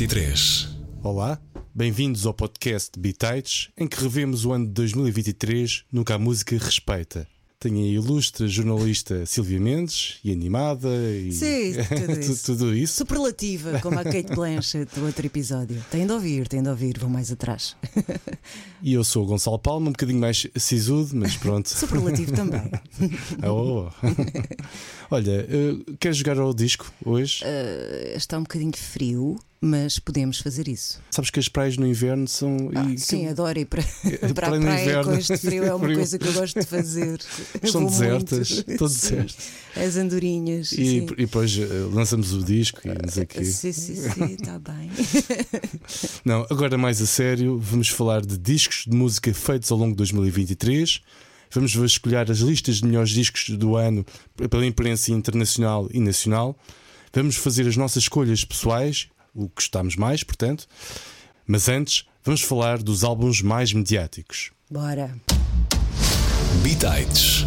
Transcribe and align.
2023. 0.00 0.68
Olá, 1.02 1.40
bem-vindos 1.74 2.26
ao 2.26 2.34
podcast 2.34 2.90
Bitites, 3.00 3.70
em 3.78 3.86
que 3.88 3.98
revemos 3.98 4.44
o 4.44 4.52
ano 4.52 4.66
de 4.66 4.72
2023 4.72 5.84
no 5.90 6.04
que 6.04 6.12
a 6.12 6.18
música 6.18 6.54
respeita. 6.58 7.26
Tenho 7.58 7.78
a 7.78 7.88
ilustre 7.88 8.46
jornalista 8.46 9.24
Silvia 9.24 9.58
Mendes 9.58 10.18
e 10.22 10.30
animada 10.30 10.90
e 11.16 11.32
Sim, 11.32 11.72
tudo 11.88 12.14
Tu- 12.14 12.20
isso. 12.20 12.44
tudo 12.44 12.76
isso. 12.76 12.94
Superlativa, 12.94 13.80
como 13.80 13.98
a 13.98 14.04
Kate 14.04 14.34
Blanchett 14.34 14.94
do 14.94 15.06
outro 15.06 15.24
episódio. 15.24 15.82
Tem 15.90 16.06
de 16.06 16.12
ouvir, 16.12 16.46
tem 16.46 16.62
de 16.62 16.68
ouvir, 16.68 16.98
vou 16.98 17.08
mais 17.08 17.32
atrás. 17.32 17.74
E 18.82 18.92
eu 18.92 19.02
sou 19.02 19.24
o 19.24 19.26
Gonçalo 19.26 19.58
Palma, 19.58 19.88
um 19.88 19.92
bocadinho 19.92 20.20
mais 20.20 20.46
sisudo, 20.56 21.16
mas 21.16 21.34
pronto. 21.38 21.66
Superlativo 21.74 22.32
também. 22.32 22.70
Oh. 23.42 23.88
Olha, 25.10 25.46
eh, 25.48 25.94
queres 25.98 26.18
jogar 26.18 26.38
ao 26.38 26.52
disco 26.52 26.92
hoje? 27.02 27.42
Uh, 27.42 28.14
está 28.16 28.36
um 28.36 28.42
bocadinho 28.42 28.76
frio, 28.76 29.38
mas 29.60 29.98
podemos 29.98 30.38
fazer 30.38 30.68
isso. 30.68 31.00
Sabes 31.10 31.30
que 31.30 31.40
as 31.40 31.48
praias 31.48 31.76
no 31.76 31.86
inverno 31.86 32.28
são. 32.28 32.70
Ah, 32.74 32.90
e- 32.92 32.98
sim, 32.98 33.26
adoro 33.26 33.58
ir 33.58 33.64
para, 33.64 33.82
para 34.34 34.48
a 34.48 34.50
praia 34.50 34.60
praia 34.60 35.04
com 35.04 35.12
este 35.14 35.36
frio, 35.38 35.64
é 35.64 35.74
uma 35.74 35.86
coisa 35.94 36.18
que 36.18 36.26
eu 36.26 36.32
gosto 36.32 36.60
de 36.60 36.66
fazer. 36.66 37.20
Estão 37.62 37.84
desertas, 37.84 38.64
estão 38.66 38.86
desertas. 38.86 39.36
As 39.76 39.96
andorinhas. 39.96 40.72
E, 40.72 40.98
e 40.98 41.00
depois 41.00 41.56
eh, 41.58 41.66
lançamos 41.92 42.32
o 42.32 42.42
disco 42.42 42.80
e 42.84 42.88
não 42.88 43.08
sei 43.08 43.24
o 43.24 43.26
quê. 43.26 43.44
Sim, 43.44 43.72
sim, 43.72 43.94
sim, 43.94 44.24
está 44.32 44.58
bem. 44.58 44.90
Não, 46.24 46.46
agora 46.50 46.78
mais 46.78 47.00
a 47.02 47.06
sério, 47.06 47.58
vamos 47.58 47.88
falar 47.88 48.24
de 48.24 48.38
discos 48.38 48.84
de 48.86 48.96
música 48.96 49.32
feitos 49.34 49.70
ao 49.70 49.78
longo 49.78 49.92
de 49.92 49.96
2023. 49.98 51.00
Vamos 51.50 51.74
vasculhar 51.74 52.30
as 52.30 52.38
listas 52.38 52.76
de 52.76 52.86
melhores 52.86 53.10
discos 53.10 53.48
do 53.50 53.76
ano 53.76 54.04
pela 54.50 54.66
imprensa 54.66 55.12
internacional 55.12 55.88
e 55.92 56.00
nacional. 56.00 56.58
Vamos 57.12 57.36
fazer 57.36 57.66
as 57.66 57.76
nossas 57.76 58.04
escolhas 58.04 58.44
pessoais, 58.44 59.08
o 59.36 59.48
que 59.48 59.56
gostamos 59.56 59.96
mais, 59.96 60.24
portanto. 60.24 60.66
Mas 61.46 61.68
antes, 61.68 62.06
vamos 62.24 62.40
falar 62.42 62.78
dos 62.82 63.04
álbuns 63.04 63.42
mais 63.42 63.72
mediáticos. 63.72 64.50
Bora. 64.70 65.14
Bitites. 66.62 67.44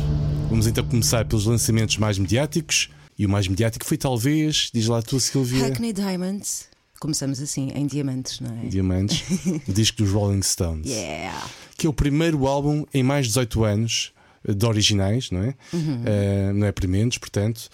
Vamos 0.49 0.67
então 0.67 0.85
começar 0.85 1.25
pelos 1.25 1.45
lançamentos 1.45 1.97
mais 1.97 2.17
mediáticos. 2.17 2.89
E 3.17 3.25
o 3.25 3.29
mais 3.29 3.47
mediático 3.47 3.85
foi 3.85 3.97
talvez, 3.97 4.69
diz 4.73 4.87
lá 4.87 5.01
tu, 5.01 5.19
Silvia, 5.19 5.67
Hackney 5.67 5.91
Diamonds. 5.91 6.69
Começamos 7.01 7.41
assim, 7.41 7.71
em 7.75 7.85
diamantes, 7.85 8.39
não 8.39 8.57
é? 8.57 8.67
Diamantes, 8.67 9.23
o 9.67 9.71
disco 9.73 10.03
dos 10.03 10.11
Rolling 10.11 10.41
Stones. 10.41 10.87
Yeah. 10.87 11.49
que 11.77 11.87
é 11.87 11.89
o 11.89 11.93
primeiro 11.93 12.47
álbum 12.47 12.85
em 12.93 13.03
mais 13.03 13.25
de 13.25 13.29
18 13.31 13.63
anos 13.63 14.13
eh, 14.47 14.53
de 14.53 14.65
originais, 14.65 15.31
não 15.31 15.43
é? 15.43 15.55
Eh, 15.73 16.51
não 16.53 16.67
é 16.67 16.71
primeiros, 16.71 17.17
portanto. 17.17 17.69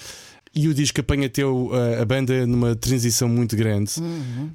E 0.57 0.69
o 0.69 0.73
disco 0.73 1.01
apanha 1.01 1.27
até 1.27 1.45
o- 1.45 1.69
a, 2.01 2.05
banda 2.05 2.47
numa 2.47 2.75
transição 2.75 3.27
muito 3.27 3.57
grande, 3.57 3.91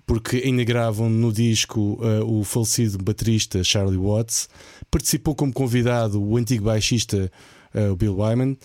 porque 0.07 0.37
ainda 0.39 0.65
gravam 0.65 1.11
no 1.11 1.31
disco 1.31 1.99
eh, 2.03 2.21
o 2.25 2.43
falecido 2.43 2.97
baterista 3.05 3.63
Charlie 3.63 3.99
Watts, 3.99 4.49
participou 4.91 5.35
como 5.35 5.53
convidado 5.53 6.19
o 6.23 6.39
antigo 6.39 6.65
baixista 6.65 7.31
eh, 7.75 7.89
o 7.91 7.97
Bill 7.97 8.17
Wyman, 8.19 8.57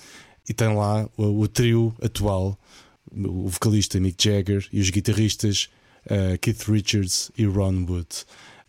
e 0.47 0.53
tem 0.53 0.73
lá 0.73 1.09
o, 1.17 1.42
o 1.42 1.47
trio 1.50 1.94
atual, 2.02 2.58
o 3.14 3.49
vocalista 3.49 3.99
Mick 3.99 4.23
Jagger 4.23 4.66
e 4.72 4.80
os 4.80 4.89
guitarristas 4.89 5.67
eh, 6.08 6.38
Keith 6.38 6.64
Richards 6.70 7.31
e 7.38 7.45
Ron 7.45 7.86
Wood. 7.89 8.08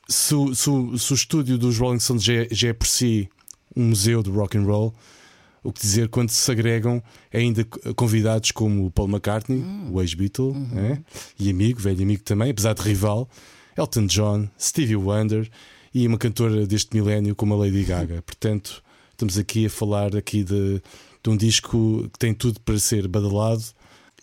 Se, 0.09 0.35
o- 0.35 0.55
se 0.57 0.69
o- 0.69 0.99
se 0.99 1.13
o 1.13 1.15
estúdio 1.15 1.57
dos 1.57 1.79
Rolling 1.79 2.01
Stones 2.01 2.25
já 2.25 2.33
é, 2.35 2.49
já 2.51 2.69
é 2.69 2.73
por 2.73 2.89
si 2.89 3.29
um 3.77 3.91
museu 3.91 4.25
do 4.25 4.33
rock 4.33 4.59
and 4.59 4.65
roll, 4.65 4.93
o 5.63 5.73
que 5.73 5.81
dizer 5.81 6.09
quando 6.09 6.31
se 6.31 6.51
agregam 6.51 7.03
ainda 7.33 7.65
convidados 7.97 8.51
como 8.51 8.87
o 8.87 8.91
Paul 8.91 9.09
McCartney, 9.09 9.65
o 9.91 10.01
ex-Beatle, 10.01 10.53
né? 10.55 11.03
e 11.39 11.51
amigo, 11.51 11.81
velho 11.81 12.03
amigo 12.03 12.23
também, 12.23 12.51
apesar 12.51 12.75
de 12.75 12.83
rival, 12.83 13.29
Elton 13.77 14.07
John, 14.07 14.49
Stevie 14.59 14.97
Wonder 14.97 15.49
e 15.93 16.07
uma 16.07 16.19
cantora 16.19 16.67
deste 16.67 16.95
milénio 16.95 17.35
como 17.35 17.55
a 17.55 17.57
Lady 17.57 17.85
Gaga. 17.85 18.23
Portanto, 18.27 18.83
estamos 19.11 19.39
aqui 19.39 19.67
a 19.67 19.71
falar 19.71 20.15
aqui 20.15 20.45
de, 20.45 20.81
de 21.23 21.31
um 21.31 21.37
disco 21.37 22.09
que 22.13 22.19
tem 22.19 22.33
tudo 22.33 22.61
para 22.61 22.79
ser 22.79 23.09
badalado 23.09 23.63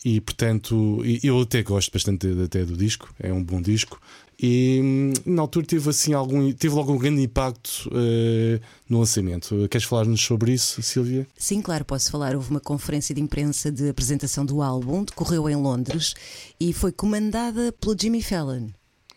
e 0.05 0.19
portanto 0.19 1.01
eu 1.23 1.39
até 1.41 1.63
gosto 1.63 1.91
bastante 1.91 2.27
até 2.43 2.65
do 2.65 2.75
disco, 2.75 3.13
é 3.19 3.31
um 3.31 3.43
bom 3.43 3.61
disco. 3.61 4.01
E 4.45 4.81
hum, 4.83 5.13
na 5.25 5.41
altura 5.41 5.65
teve 5.65 5.89
assim 5.89 6.11
algum 6.11 6.51
teve 6.51 6.75
logo 6.75 6.91
um 6.91 6.97
grande 6.97 7.21
impacto 7.21 7.89
eh, 7.93 8.59
no 8.89 8.99
lançamento. 8.99 9.69
Queres 9.69 9.87
falar-nos 9.87 10.19
sobre 10.19 10.51
isso, 10.51 10.83
Silvia? 10.83 11.25
Sim, 11.37 11.61
claro, 11.61 11.85
posso 11.85 12.11
falar. 12.11 12.35
Houve 12.35 12.49
uma 12.49 12.59
conferência 12.59 13.15
de 13.15 13.21
imprensa 13.21 13.71
de 13.71 13.87
apresentação 13.87 14.45
do 14.45 14.61
álbum, 14.61 15.05
decorreu 15.05 15.49
em 15.49 15.55
Londres 15.55 16.13
e 16.59 16.73
foi 16.73 16.91
comandada 16.91 17.71
pelo 17.79 17.95
Jimmy 17.97 18.21
Fallon. 18.21 18.67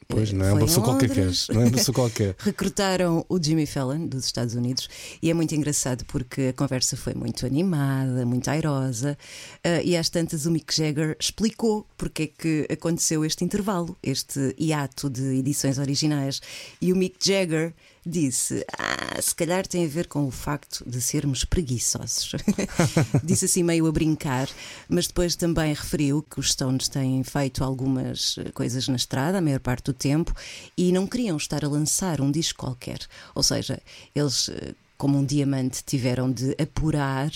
Pois 0.08 0.32
não 0.32 0.46
é 0.46 0.52
uma 0.52 0.66
pessoa 0.66 0.84
qualquer, 0.84 1.08
Londres. 1.08 1.48
não 1.48 1.62
é 1.62 1.64
uma 1.64 1.72
pessoa 1.72 1.94
qualquer. 1.94 2.36
Recrutaram 2.40 3.24
o 3.28 3.42
Jimmy 3.42 3.66
Fallon 3.66 4.06
dos 4.06 4.24
Estados 4.24 4.54
Unidos 4.54 4.88
e 5.20 5.30
é 5.30 5.34
muito 5.34 5.54
engraçado 5.54 6.04
porque 6.06 6.48
a 6.48 6.52
conversa 6.52 6.96
foi 6.96 7.12
muito 7.14 7.44
animada, 7.44 8.24
muito 8.24 8.48
airosa 8.48 9.18
ah, 9.64 9.82
e 9.82 9.96
às 9.96 10.08
tantas 10.08 10.46
o 10.46 10.50
Mick 10.50 10.74
Jagger 10.74 11.16
explicou 11.18 11.86
porque 11.98 12.22
é 12.22 12.26
que 12.26 12.66
aconteceu 12.72 13.24
este 13.24 13.44
intervalo, 13.44 13.96
este 14.02 14.54
hiato 14.58 15.10
de 15.10 15.38
edições 15.38 15.78
originais 15.78 16.40
e 16.80 16.92
o 16.92 16.96
Mick 16.96 17.16
Jagger 17.20 17.74
disse: 18.06 18.64
Ah, 18.78 19.20
se 19.20 19.34
calhar 19.34 19.66
tem 19.66 19.84
a 19.84 19.88
ver 19.88 20.06
com 20.06 20.24
o 20.26 20.30
facto 20.30 20.88
de 20.88 21.00
sermos 21.00 21.44
preguiçosos. 21.44 22.32
disse 23.24 23.46
assim 23.46 23.64
meio 23.64 23.86
a 23.86 23.92
brincar, 23.92 24.48
mas 24.88 25.08
depois 25.08 25.34
também 25.34 25.74
referiu 25.74 26.22
que 26.22 26.38
os 26.38 26.52
Stones 26.52 26.88
têm 26.88 27.24
feito 27.24 27.64
algumas 27.64 28.36
eh, 28.38 28.52
coisas 28.52 28.86
na 28.86 28.96
estrada, 28.96 29.38
a 29.38 29.40
maior 29.40 29.60
parte 29.60 29.86
do 29.86 29.92
tempo, 29.92 30.32
e 30.76 30.92
não 30.92 31.06
queriam 31.06 31.36
estar 31.36 31.64
a 31.64 31.68
lançar 31.68 32.20
um 32.20 32.30
disco 32.30 32.60
qualquer. 32.60 33.00
Ou 33.34 33.42
seja, 33.42 33.82
eles. 34.14 34.48
Como 34.96 35.18
um 35.18 35.24
diamante, 35.24 35.82
tiveram 35.84 36.30
de 36.30 36.56
apurar 36.60 37.30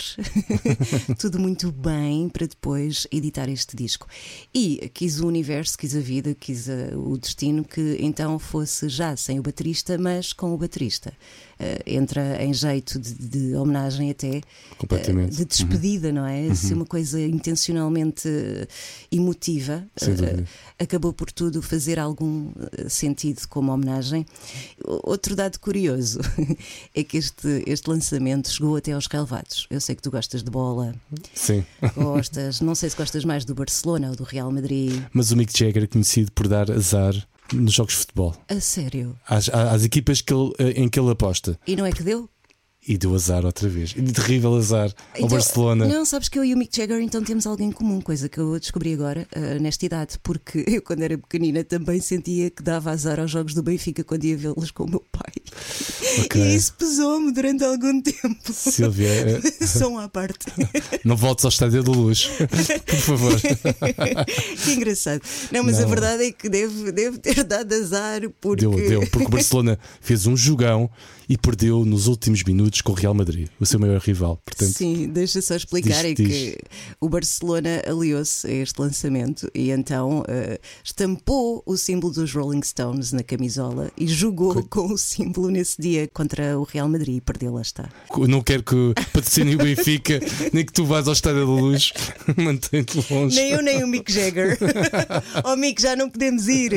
tudo 1.19 1.39
muito 1.39 1.71
bem 1.71 2.29
para 2.29 2.47
depois 2.47 3.07
editar 3.11 3.49
este 3.49 3.77
disco. 3.77 4.07
E 4.55 4.91
quis 4.95 5.21
o 5.21 5.27
universo, 5.27 5.77
quis 5.77 5.95
a 5.95 6.01
vida, 6.01 6.35
quis 6.35 6.69
eh, 6.69 6.93
o 6.95 7.19
destino 7.19 7.63
que 7.65 7.99
então 8.01 8.39
fosse 8.39 8.89
já 8.89 9.17
sem 9.17 9.39
o 9.39 9.43
baterista, 9.43 9.99
mas 9.99 10.33
com 10.33 10.55
o 10.55 10.57
baterista. 10.57 11.13
Eh, 11.63 11.83
entra 11.87 12.43
em 12.43 12.55
jeito 12.55 12.99
de, 12.99 13.13
de 13.13 13.55
homenagem 13.55 14.11
até 14.11 14.41
Completamente. 14.79 15.35
eh, 15.35 15.37
de 15.37 15.45
despedida, 15.45 16.11
não 16.11 16.25
é? 16.25 16.55
Se 16.55 16.73
uma 16.73 16.87
coisa 16.87 17.21
intencionalmente 17.21 18.27
eh, 18.27 18.67
emotiva, 19.13 19.87
dúvida. 20.01 20.43
acabou 20.79 21.13
por 21.13 21.31
tudo 21.31 21.61
fazer 21.61 21.99
algum 21.99 22.51
sentido 22.89 23.47
como 23.47 23.71
homenagem. 23.73 24.25
Outro 25.03 25.37
dado 25.37 25.61
curioso 25.61 26.21
é 26.97 27.05
que 27.05 27.19
este, 27.19 27.50
este 27.67 27.89
lançamento 27.89 28.51
chegou 28.51 28.77
até 28.77 28.93
aos 28.93 29.07
relevados. 29.07 29.67
Eu 29.71 29.81
sei 29.81 29.95
que 29.95 30.03
tu 30.03 30.11
gostas 30.11 30.43
de 30.43 30.51
bola, 30.51 30.95
Sim. 31.35 31.65
gostas, 31.95 32.61
não 32.61 32.75
sei 32.75 32.91
se 32.91 32.97
gostas 32.97 33.25
mais 33.25 33.45
do 33.45 33.55
Barcelona 33.55 34.11
ou 34.11 34.17
do 34.17 34.25
Real 34.25 34.51
Madrid. 34.51 35.03
Mas 35.13 35.31
o 35.31 35.37
Mick 35.37 35.57
Jagger 35.57 35.85
é 35.85 35.87
conhecido 35.87 36.33
por 36.33 36.49
dar 36.49 36.71
azar 36.71 37.15
nos 37.53 37.73
jogos 37.75 37.95
de 37.95 38.01
futebol. 38.01 38.35
A 38.49 38.61
sério. 38.61 39.17
Às, 39.29 39.49
às 39.49 39.85
equipas 39.85 40.21
que 40.21 40.33
ele, 40.33 40.53
eh, 40.59 40.83
em 40.83 40.89
que 40.89 40.99
ele 40.99 41.11
aposta. 41.11 41.59
E 41.67 41.75
não 41.77 41.85
é 41.85 41.93
que 41.93 42.03
deu? 42.03 42.29
E 42.87 42.97
deu 42.97 43.15
azar 43.15 43.45
outra 43.45 43.69
vez. 43.69 43.93
E 43.95 44.01
de 44.01 44.11
terrível 44.13 44.55
azar 44.57 44.91
ao 45.13 45.19
Então, 45.19 45.29
Barcelona. 45.29 45.87
Não, 45.87 46.05
sabes 46.07 46.29
que 46.31 46.39
eu 46.39 46.45
e 46.45 46.55
o 46.55 46.57
Mick 46.57 46.75
Jagger 46.75 47.01
então 47.03 47.23
temos 47.23 47.47
algo 47.47 47.63
em 47.63 47.71
comum, 47.71 48.01
coisa 48.01 48.27
que 48.27 48.39
eu 48.39 48.59
descobri 48.59 48.95
agora, 48.95 49.29
ah, 49.37 49.59
nesta 49.61 49.85
idade, 49.85 50.19
porque 50.23 50.65
eu, 50.67 50.81
quando 50.81 51.03
era 51.03 51.19
pequenina, 51.19 51.63
também 51.63 52.01
sentia 52.01 52.49
que 52.51 52.63
dava 52.63 52.91
azar 52.91 53.21
aos 53.21 53.31
jogos 53.31 53.53
do 53.53 53.63
Benfica 53.63 54.03
quando 54.03 54.25
ia 54.25 54.37
vê-los 54.37 54.71
com 54.71 54.85
o 54.85 54.91
meu 54.91 55.05
pai. 55.13 55.33
Ok. 56.25 56.43
E 56.43 56.57
isso 56.57 56.73
pesou-me 56.73 57.33
durante 57.33 57.63
algum 57.65 58.01
tempo. 58.01 58.53
Silvia, 58.53 59.09
eh, 59.61 59.67
Som 59.67 59.99
à 59.99 60.09
parte. 60.09 60.47
não 61.05 61.17
voltes 61.17 61.45
ao 61.45 61.51
estádio 61.51 61.83
da 61.83 61.93
luz, 61.93 62.31
por 62.87 62.97
favor. 62.99 63.41
que 64.65 64.73
engraçado. 64.73 65.21
Não, 65.53 65.63
mas 65.63 65.79
a 65.79 65.83
Não. 65.83 65.89
verdade 65.89 66.25
é 66.25 66.33
que 66.33 66.49
deve, 66.49 66.93
deve 66.93 67.19
ter 67.19 67.45
dado 67.45 67.73
azar 67.75 68.23
porque. 68.41 68.63
Deu, 68.63 68.71
deu, 68.75 69.01
porque 69.09 69.27
o 69.27 69.31
Barcelona 69.31 69.79
fez 70.01 70.27
um 70.27 70.37
jogão 70.37 70.91
e 71.31 71.39
perdeu 71.39 71.85
nos 71.85 72.09
últimos 72.09 72.43
minutos 72.43 72.81
com 72.81 72.91
o 72.91 72.95
Real 72.97 73.15
Madrid, 73.15 73.47
o 73.61 73.65
seu 73.65 73.79
maior 73.79 74.01
rival. 74.01 74.43
Portanto, 74.45 74.77
Sim, 74.77 75.09
deixa 75.11 75.41
só 75.41 75.55
explicar 75.55 76.03
diz- 76.03 76.05
é 76.05 76.15
que 76.17 76.59
o 77.01 77.09
Barcelona 77.09 77.81
aliou-se 77.87 78.45
a 78.49 78.51
este 78.51 78.81
lançamento 78.81 79.49
e 79.55 79.71
então 79.71 80.25
eh, 80.27 80.59
estampou 80.83 81.63
o 81.65 81.77
símbolo 81.77 82.13
dos 82.13 82.35
Rolling 82.35 82.65
Stones 82.65 83.13
na 83.13 83.23
camisola 83.23 83.93
e 83.97 84.09
jogou 84.09 84.61
com 84.65 84.93
o 84.93 84.99
símbolo 84.99 85.51
nesse 85.51 85.81
dia 85.81 86.09
contra 86.13 86.59
o 86.59 86.65
Real 86.65 86.89
Madrid 86.89 87.19
e 87.19 87.21
perdeu, 87.21 87.55
lá 87.55 87.63
está. 87.63 87.89
não 88.29 88.43
quero 88.43 88.65
que 88.65 88.93
patrocine 89.13 89.55
o 89.55 89.59
Benfica, 89.59 90.19
nem 90.53 90.67
que 90.67 90.73
tu 90.73 90.85
vás 90.85 91.07
ao 91.07 91.13
estádio 91.13 91.47
da 91.47 91.53
luz, 91.53 91.93
mantém-te 92.37 92.97
longe. 93.09 93.37
Nem 93.37 93.53
eu, 93.53 93.63
nem 93.63 93.85
o 93.85 93.87
Mick 93.87 94.13
Jagger. 94.13 94.59
oh, 95.47 95.55
Mick, 95.55 95.81
já 95.81 95.95
não 95.95 96.11
podemos 96.11 96.49
ir. 96.49 96.73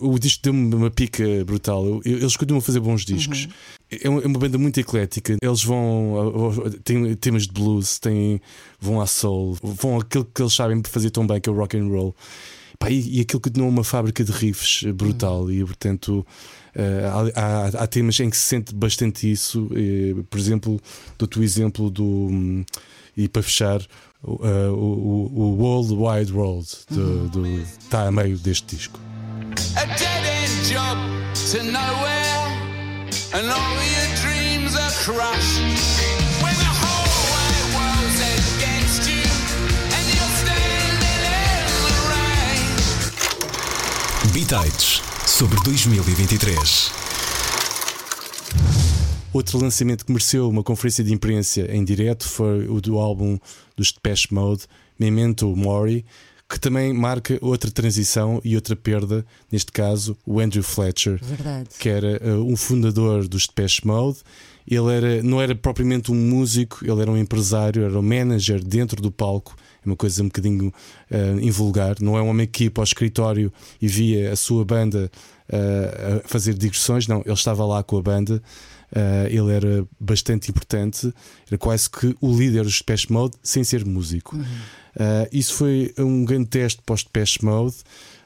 O 0.00 0.18
disco 0.18 0.42
deu-me 0.42 0.74
uma 0.74 0.90
pica 0.90 1.22
brutal. 1.44 2.00
Eles 2.04 2.34
continuam 2.36 2.61
a 2.62 2.66
fazer 2.66 2.80
bons 2.80 3.04
discos. 3.04 3.48
É 3.90 4.08
uma, 4.08 4.22
é 4.22 4.26
uma 4.26 4.38
banda 4.38 4.56
muito 4.56 4.78
eclética. 4.80 5.36
Eles 5.42 5.62
vão. 5.62 6.60
Têm 6.84 7.14
temas 7.16 7.46
de 7.46 7.52
blues, 7.52 7.98
têm, 7.98 8.40
vão 8.80 9.00
à 9.00 9.06
soul, 9.06 9.58
vão 9.62 9.98
àquilo 9.98 10.24
que 10.24 10.40
eles 10.40 10.52
sabem 10.52 10.82
fazer 10.84 11.10
tão 11.10 11.26
bem, 11.26 11.40
que 11.40 11.48
é 11.48 11.52
o 11.52 11.56
rock 11.56 11.76
and 11.76 11.88
roll. 11.88 12.14
Pá, 12.78 12.90
e, 12.90 13.18
e 13.18 13.20
aquilo 13.20 13.40
continuou 13.40 13.70
uma 13.70 13.84
fábrica 13.84 14.24
de 14.24 14.32
riffs 14.32 14.82
brutal 14.92 15.50
e 15.50 15.64
portanto 15.64 16.26
Uh, 16.74 17.34
há, 17.36 17.82
há, 17.82 17.86
temas 17.86 18.18
em 18.20 18.30
que 18.30 18.36
se 18.36 18.44
sente 18.44 18.74
bastante 18.74 19.30
isso. 19.30 19.64
Uh, 19.64 20.24
por 20.24 20.38
exemplo, 20.38 20.80
dou-te 21.18 21.38
o 21.38 21.42
exemplo 21.42 21.90
do. 21.90 22.02
Um, 22.02 22.64
e 23.14 23.28
para 23.28 23.42
fechar, 23.42 23.80
uh, 24.22 24.72
o, 24.72 25.30
o, 25.34 25.56
World 25.58 25.92
Wide 25.92 26.32
World 26.32 26.68
do, 26.90 27.28
do, 27.28 27.46
está 27.46 28.06
a 28.06 28.10
meio 28.10 28.38
deste 28.38 28.74
disco. 28.74 28.98
A 29.76 29.84
dead 29.84 30.24
end 30.24 30.72
job 30.72 30.98
to 31.50 31.62
nowhere, 31.62 32.51
and 33.34 33.48
all 33.50 33.82
your 33.94 34.08
dreams 34.20 34.76
are 34.76 34.92
crushed. 35.04 35.60
When 36.42 36.54
the 36.54 36.72
whole 36.80 37.08
wide 37.32 37.68
world's 37.76 38.20
against 38.20 39.08
you, 39.08 39.24
and 39.96 40.04
you're 40.12 40.34
standing 40.42 41.22
in 41.32 41.66
the 41.86 41.96
rain. 42.12 42.68
Bitites 44.32 45.00
sobre 45.26 45.56
2023. 45.64 46.92
Outro 49.32 49.58
lançamento 49.58 50.04
que 50.04 50.12
mereceu 50.12 50.46
uma 50.46 50.62
conferência 50.62 51.02
de 51.02 51.14
imprensa 51.14 51.62
em 51.62 51.82
direto 51.82 52.28
foi 52.28 52.68
o 52.68 52.82
do 52.82 52.98
álbum 52.98 53.38
dos 53.74 53.90
Depeche 53.90 54.28
Mode, 54.30 54.66
Memento 54.98 55.56
Mori, 55.56 56.04
que 56.52 56.60
também 56.60 56.92
marca 56.92 57.38
outra 57.40 57.70
transição 57.70 58.38
e 58.44 58.54
outra 58.54 58.76
perda, 58.76 59.24
neste 59.50 59.72
caso 59.72 60.14
o 60.26 60.38
Andrew 60.38 60.62
Fletcher, 60.62 61.18
Verdade. 61.22 61.70
que 61.78 61.88
era 61.88 62.20
uh, 62.22 62.44
um 62.44 62.56
fundador 62.56 63.26
dos 63.26 63.46
Depeche 63.46 63.86
Mode. 63.86 64.18
Ele 64.68 64.94
era, 64.94 65.22
não 65.22 65.40
era 65.40 65.54
propriamente 65.54 66.12
um 66.12 66.14
músico, 66.14 66.84
ele 66.84 67.00
era 67.00 67.10
um 67.10 67.16
empresário, 67.16 67.84
era 67.84 67.98
um 67.98 68.02
manager 68.02 68.62
dentro 68.62 69.00
do 69.00 69.10
palco 69.10 69.56
é 69.84 69.88
uma 69.88 69.96
coisa 69.96 70.22
um 70.22 70.26
bocadinho 70.26 70.72
uh, 71.10 71.40
invulgar. 71.40 71.96
Não 72.00 72.16
é 72.16 72.22
um 72.22 72.28
homem 72.28 72.46
que 72.46 72.64
ia 72.64 72.70
para 72.70 72.82
o 72.82 72.84
escritório 72.84 73.52
e 73.80 73.88
via 73.88 74.32
a 74.32 74.36
sua 74.36 74.64
banda 74.64 75.10
uh, 75.48 76.20
a 76.24 76.28
fazer 76.28 76.54
digressões, 76.54 77.08
não, 77.08 77.20
ele 77.24 77.34
estava 77.34 77.64
lá 77.64 77.82
com 77.82 77.98
a 77.98 78.02
banda. 78.02 78.40
Uh, 78.92 79.26
ele 79.28 79.52
era 79.52 79.88
bastante 79.98 80.50
importante, 80.50 81.12
era 81.48 81.56
quase 81.56 81.88
que 81.88 82.14
o 82.20 82.36
líder 82.36 82.62
dos 82.62 82.78
Depeche 82.78 83.10
Mode 83.10 83.34
sem 83.42 83.64
ser 83.64 83.84
músico. 83.84 84.36
Uhum. 84.36 84.44
Uh, 84.94 85.28
isso 85.32 85.54
foi 85.54 85.94
um 85.98 86.24
grande 86.24 86.48
teste 86.48 86.82
os 86.88 87.02
Depeche 87.04 87.44
Mode 87.44 87.76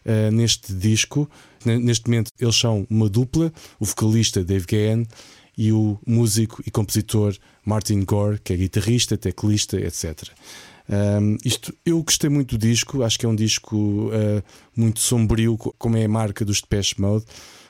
uh, 0.05 0.31
neste 0.33 0.73
disco. 0.73 1.29
Neste 1.65 2.09
momento, 2.09 2.31
eles 2.39 2.57
são 2.57 2.87
uma 2.89 3.09
dupla: 3.09 3.53
o 3.79 3.85
vocalista 3.85 4.45
Dave 4.45 4.67
Gahan 4.67 5.05
e 5.57 5.73
o 5.73 5.99
músico 6.07 6.63
e 6.67 6.71
compositor 6.71 7.35
Martin 7.65 8.05
Gore, 8.05 8.39
que 8.43 8.53
é 8.53 8.57
guitarrista, 8.57 9.17
teclista, 9.17 9.77
etc. 9.77 10.29
Um, 10.89 11.37
isto, 11.45 11.75
eu 11.85 12.01
gostei 12.03 12.31
muito 12.31 12.57
do 12.57 12.67
disco, 12.67 13.03
acho 13.03 13.19
que 13.19 13.27
é 13.27 13.29
um 13.29 13.35
disco 13.35 13.77
uh, 13.77 14.43
muito 14.77 15.01
sombrio, 15.01 15.57
como 15.57 15.97
é 15.97 16.05
a 16.05 16.09
marca 16.09 16.45
dos 16.45 16.61
Depeche 16.61 17.01
Mode. 17.01 17.25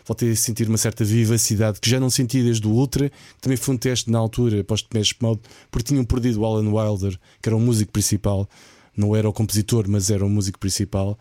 Voltei 0.04 0.30
a 0.30 0.36
sentir 0.36 0.68
uma 0.68 0.78
certa 0.78 1.04
vivacidade 1.04 1.80
que 1.80 1.90
já 1.90 1.98
não 1.98 2.08
senti 2.10 2.42
desde 2.42 2.66
o 2.66 2.70
Ultra, 2.70 3.10
também 3.40 3.56
foi 3.56 3.74
um 3.74 3.78
teste 3.78 4.10
na 4.10 4.18
altura 4.18 4.62
para 4.62 4.74
os 4.74 4.82
Depeche 4.82 5.16
Mode, 5.20 5.40
porque 5.70 5.88
tinham 5.88 6.04
perdido 6.04 6.40
o 6.40 6.46
Alan 6.46 6.70
Wilder, 6.70 7.18
que 7.42 7.48
era 7.48 7.56
o 7.56 7.60
músico 7.60 7.90
principal, 7.90 8.48
não 8.96 9.14
era 9.14 9.28
o 9.28 9.32
compositor, 9.32 9.86
mas 9.88 10.10
era 10.10 10.24
o 10.24 10.28
músico 10.28 10.58
principal 10.58 11.18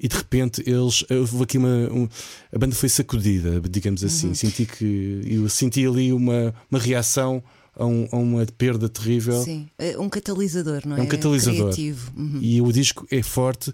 e 0.00 0.08
de 0.08 0.16
repente 0.16 0.62
eles 0.66 1.04
houve 1.10 1.42
aqui 1.42 1.58
uma 1.58 1.68
um, 1.92 2.08
a 2.52 2.58
banda 2.58 2.74
foi 2.74 2.88
sacudida, 2.88 3.60
digamos 3.68 4.02
assim. 4.02 4.28
Uhum. 4.28 4.34
Senti 4.34 4.64
que 4.64 5.20
eu 5.26 5.48
senti 5.48 5.86
ali 5.86 6.12
uma, 6.12 6.54
uma 6.70 6.80
reação 6.80 7.42
a, 7.76 7.84
um, 7.84 8.08
a, 8.10 8.16
uma 8.16 8.46
perda 8.56 8.88
terrível. 8.88 9.42
Sim, 9.42 9.68
é 9.78 9.98
um 9.98 10.08
catalisador, 10.08 10.82
não 10.86 10.96
é? 10.96 11.00
É 11.00 11.02
um 11.02 11.06
catalisador. 11.06 11.74
Uhum. 12.16 12.38
E 12.40 12.62
o 12.62 12.72
disco 12.72 13.06
é 13.10 13.22
forte. 13.22 13.72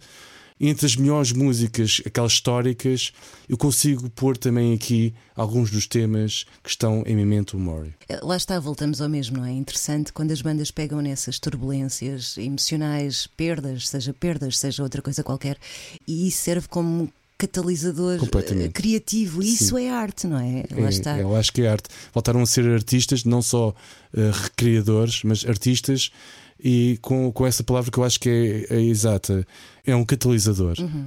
Entre 0.59 0.87
as 0.87 0.97
melhores 0.97 1.33
músicas, 1.33 2.01
aquelas 2.07 2.33
históricas, 2.33 3.13
eu 3.49 3.59
consigo 3.59 4.09
pôr 4.09 4.39
também 4.39 4.73
aqui 4.73 5.15
alguns 5.35 5.71
dos 5.71 5.87
temas 5.87 6.47
que 6.63 6.71
estão 6.71 7.03
em 7.07 7.15
Memento 7.15 7.59
Mori. 7.59 7.95
É, 8.09 8.19
lá 8.23 8.37
está, 8.37 8.59
voltamos 8.59 9.03
ao 9.03 9.09
mesmo, 9.09 9.37
não 9.37 9.45
é? 9.45 9.53
interessante 9.53 10.13
quando 10.13 10.33
as 10.33 10.41
bandas 10.41 10.71
pegam 10.71 11.01
nessas 11.03 11.39
turbulências 11.39 12.39
emocionais, 12.39 13.27
perdas, 13.37 13.89
seja 13.89 14.15
perdas, 14.15 14.59
seja 14.59 14.83
outra 14.83 15.03
coisa 15.03 15.23
qualquer, 15.23 15.59
e 16.07 16.27
isso 16.29 16.39
serve 16.39 16.69
como 16.69 17.13
catalisador 17.39 18.19
uh, 18.23 18.73
criativo. 18.73 19.43
Isso 19.43 19.77
Sim. 19.77 19.85
é 19.85 19.91
arte, 19.91 20.27
não 20.27 20.39
é? 20.39 20.65
Lá 20.75 20.87
é, 20.87 20.89
está. 20.89 21.19
Eu 21.19 21.37
acho 21.37 21.53
que 21.53 21.63
é 21.63 21.69
arte. 21.69 21.89
Voltaram 22.13 22.41
a 22.41 22.47
ser 22.47 22.67
artistas, 22.71 23.25
não 23.25 23.43
só 23.43 23.71
uh, 23.71 24.31
recriadores, 24.43 25.23
mas 25.23 25.45
artistas, 25.45 26.11
e 26.59 26.99
com, 27.03 27.31
com 27.31 27.47
essa 27.47 27.63
palavra 27.63 27.91
que 27.91 27.99
eu 27.99 28.05
acho 28.05 28.19
que 28.19 28.67
é, 28.71 28.77
é 28.77 28.81
exata. 28.81 29.47
É 29.87 29.95
um 29.95 30.05
catalisador. 30.05 30.75
Uhum. 30.79 31.07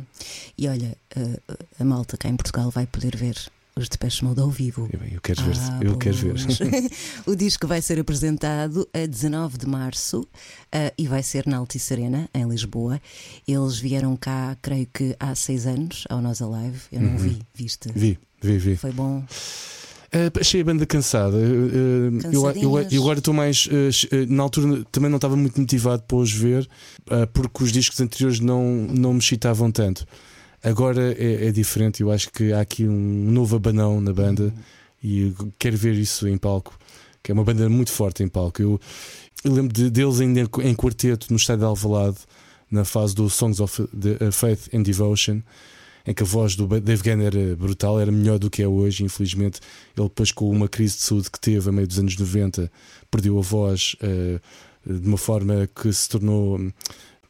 E 0.58 0.68
olha, 0.68 0.96
uh, 1.18 1.58
a 1.80 1.84
malta 1.84 2.18
cá 2.18 2.30
em 2.30 2.36
Portugal 2.36 2.72
vai 2.72 2.88
poder 2.88 3.16
ver 3.16 3.36
os 3.76 3.88
Depeche 3.88 4.24
Mode 4.24 4.40
ao 4.40 4.50
vivo. 4.50 4.90
Eu, 4.92 5.00
eu 5.14 5.22
quero 5.22 5.42
ver, 5.44 5.56
ah, 5.58 5.80
eu 5.81 5.98
quero 5.98 6.16
ver. 6.16 6.36
o 7.26 7.36
disco 7.36 7.66
vai 7.68 7.81
ser 7.81 8.00
apresentado 8.00 8.88
a 8.94 9.06
19 9.06 9.58
de 9.58 9.68
março 9.68 10.22
uh, 10.22 10.94
e 10.98 11.08
vai 11.08 11.24
ser 11.24 11.46
na 11.48 11.58
Altice 11.58 11.94
Arena, 11.94 12.30
em 12.34 12.48
Lisboa. 12.48 13.02
Eles 13.48 13.80
vieram 13.80 14.16
cá, 14.16 14.58
creio 14.62 14.88
que 14.94 15.16
há 15.20 15.34
seis 15.36 15.66
anos, 15.66 16.06
ao 16.10 16.22
Nós 16.22 16.42
Alive. 16.42 16.82
Eu 16.92 17.02
não 17.02 17.12
uhum. 17.12 17.18
vi, 17.18 17.42
viste? 17.54 17.90
Vi, 17.94 18.20
vi, 18.42 18.58
vi. 18.58 18.75
Foi 18.75 18.92
bom. 18.92 19.24
Uh, 20.12 20.40
achei 20.40 20.62
a 20.62 20.64
banda 20.64 20.86
cansada. 20.86 21.38
Uh, 21.38 22.20
eu, 22.32 22.50
eu, 22.56 22.88
eu, 22.92 23.02
agora 23.02 23.20
estou 23.20 23.34
mais. 23.34 23.68
Uh, 23.68 24.26
na 24.28 24.44
altura 24.44 24.84
também 24.92 25.10
não 25.10 25.18
estava 25.18 25.36
muito 25.36 25.60
motivado 25.60 26.02
para 26.04 26.18
os 26.18 26.32
ver, 26.32 26.68
porque 27.34 27.64
os 27.64 27.72
discos 27.72 28.00
anteriores 28.02 28.40
não, 28.40 28.64
não 28.90 29.14
me 29.14 29.20
excitavam 29.20 29.72
tanto. 29.72 30.06
Agora 30.64 31.14
é, 31.14 31.48
é, 31.48 31.52
diferente, 31.52 32.02
eu 32.02 32.12
acho 32.12 32.32
que 32.32 32.52
há 32.52 32.60
aqui 32.60 32.86
um 32.86 33.32
novo 33.32 33.56
abanão 33.56 34.02
na 34.02 34.12
banda 34.12 34.44
uhum. 34.44 34.52
e 35.02 35.34
quero 35.58 35.78
ver 35.78 35.94
isso 35.96 36.28
em 36.28 36.38
palco, 36.38 36.78
que 37.24 37.32
é 37.32 37.34
uma 37.34 37.46
banda 37.46 37.70
muito 37.70 37.92
forte 37.92 38.24
em 38.24 38.28
palco. 38.28 38.62
Eu, 38.62 38.80
eu 39.44 39.54
lembro 39.54 39.72
de, 39.72 39.90
deles 39.90 40.20
ainda 40.20 40.42
em 40.42 40.76
quarteto 40.76 41.28
no 41.30 41.38
estádio 41.38 41.62
de 41.62 41.66
Alvalade, 41.66 42.18
na 42.70 42.84
fase 42.84 43.16
do 43.16 43.30
Songs 43.30 43.62
of 43.62 43.88
the, 43.88 44.32
Faith 44.32 44.68
and 44.74 44.84
Devotion, 44.84 45.42
em 46.10 46.14
que 46.14 46.24
a 46.24 46.26
voz 46.26 46.56
do 46.56 46.68
Dave 46.68 47.04
Gahan 47.04 47.22
era 47.22 47.56
brutal, 47.56 48.00
era 48.00 48.12
melhor 48.12 48.40
do 48.40 48.50
que 48.50 48.64
é 48.64 48.68
hoje. 48.68 49.04
Infelizmente, 49.04 49.60
ele 49.96 50.08
depois 50.08 50.32
com 50.32 50.50
uma 50.50 50.68
crise 50.68 50.96
de 50.96 51.04
saúde 51.04 51.30
que 51.30 51.39
teve 51.39 51.70
a 51.70 51.72
meio 51.72 51.88
dos 51.88 52.00
anos 52.00 52.18
90, 52.18 52.72
perdeu 53.12 53.38
a 53.38 53.42
voz 53.42 53.96
uh, 54.01 54.39
de 54.92 55.08
uma 55.08 55.20
forma 55.20 55.70
que 55.74 55.94
se 55.94 56.10
tornou 56.10 56.60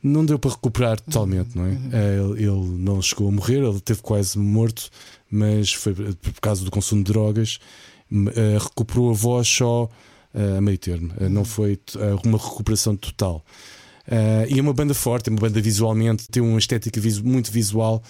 não 0.01 0.25
deu 0.25 0.39
para 0.39 0.51
recuperar 0.51 1.00
totalmente, 1.00 1.57
não 1.57 1.65
é? 1.65 1.69
Uhum. 1.69 1.89
Eh, 1.91 2.41
ele, 2.43 2.77
não 2.79 3.01
chegou 3.01 3.27
a 3.27 3.31
morrer, 3.31 3.57
ele 3.57 3.81
teve 3.81 4.01
quase 4.01 4.39
morto, 4.39 4.89
mas 5.29 5.74
foi 5.74 5.93
por 5.93 6.39
causa 6.41 6.63
do 6.63 6.71
consumo 6.71 7.03
de 7.03 7.12
drogas. 7.12 7.59
Eh, 8.09 8.57
recuperou 8.57 9.09
a 9.09 9.13
voz 9.13 9.45
só 9.45 9.89
eh, 10.33 10.57
a 10.57 10.62
meio 10.62 10.77
termo, 10.77 11.12
não 11.29 11.43
foi 11.43 11.77
uma 12.24 12.38
recuperação 12.38 12.95
total. 12.95 13.43
e 14.50 14.57
é 14.57 14.62
uma 14.62 14.74
banda 14.74 14.93
forte, 14.93 15.29
é 15.29 15.31
uma 15.31 15.41
banda 15.41 15.59
visualmente, 15.59 16.29
tem 16.29 16.41
uma 16.41 16.57
estética 16.57 17.01
muito 17.24 17.51
visual. 17.51 18.01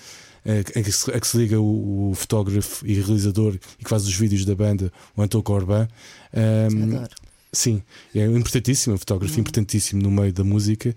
A 0.46 0.82
que, 0.82 0.92
se, 0.92 1.12
a 1.12 1.20
que 1.20 1.28
se 1.28 1.38
liga 1.38 1.60
o, 1.60 2.12
o, 2.12 2.16
fotógrafo 2.16 2.86
e 2.86 2.94
realizador 2.94 3.58
e 3.80 3.84
que 3.84 3.90
faz 3.90 4.06
os 4.06 4.14
vídeos 4.14 4.46
da 4.46 4.56
banda, 4.56 4.92
o 5.16 5.22
Anton 5.22 5.42
Corban. 5.42 5.88
Um, 6.34 7.06
sim, 7.52 7.84
é 8.16 8.26
importantíssimo, 8.26 8.96
um 8.96 8.98
fotógrafo 8.98 9.34
uhum. 9.36 9.42
importantíssimo 9.42 10.02
no 10.02 10.10
meio 10.10 10.34
da 10.34 10.44
música. 10.44 10.96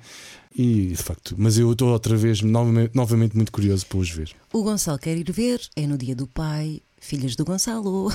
E 0.55 0.89
de 0.89 1.03
facto, 1.03 1.35
mas 1.39 1.57
eu 1.57 1.73
estou 1.73 1.89
outra 1.89 2.15
vez 2.15 2.43
novamente, 2.43 2.95
novamente 2.95 3.35
muito 3.35 3.51
curioso 3.51 3.87
para 3.87 3.99
os 3.99 4.11
ver. 4.11 4.31
O 4.53 4.63
Gonçalo 4.63 4.99
quer 4.99 5.17
ir 5.17 5.31
ver, 5.33 5.61
é 5.75 5.87
no 5.87 5.97
dia 5.97 6.15
do 6.15 6.27
pai, 6.27 6.83
filhas 7.03 7.35
do 7.35 7.45
Gonçalo. 7.45 8.11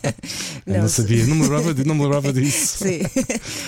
não, 0.66 0.80
não 0.80 0.88
sabia, 0.88 1.26
não 1.26 1.36
me 1.36 1.42
lembrava, 1.42 1.74
não 1.84 1.94
me 1.94 2.02
lembrava 2.02 2.32
disso. 2.34 2.78
Sim. 2.82 3.00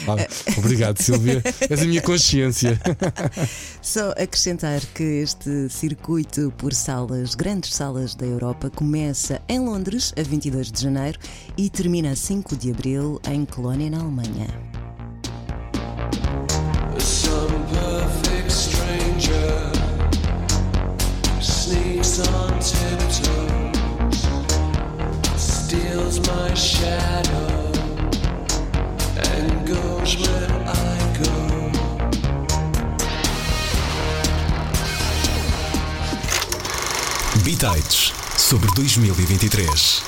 Ah, 0.09 0.57
obrigado, 0.59 1.01
Silvia. 1.01 1.43
És 1.69 1.83
a 1.83 1.85
minha 1.85 2.01
consciência. 2.01 2.81
Só 3.83 4.11
acrescentar 4.13 4.81
que 4.95 5.03
este 5.03 5.69
circuito 5.69 6.53
por 6.57 6.73
salas, 6.73 7.35
grandes 7.35 7.75
salas 7.75 8.15
da 8.15 8.27
Europa, 8.27 8.71
começa 8.71 9.41
em 9.49 9.61
Londres 9.61 10.13
a 10.19 10.23
22 10.23 10.73
de 10.73 10.83
janeiro 10.83 11.19
e 11.57 11.69
termina 11.69 12.13
a 12.13 12.17
5 12.17 12.57
de 12.57 12.71
abril 12.71 13.21
em 13.31 13.45
Colónia, 13.45 13.91
na 13.91 14.01
Alemanha. 14.01 14.49
on 22.17 23.44
Bitites 37.43 38.13
sobre 38.37 38.69
2023. 38.75 40.03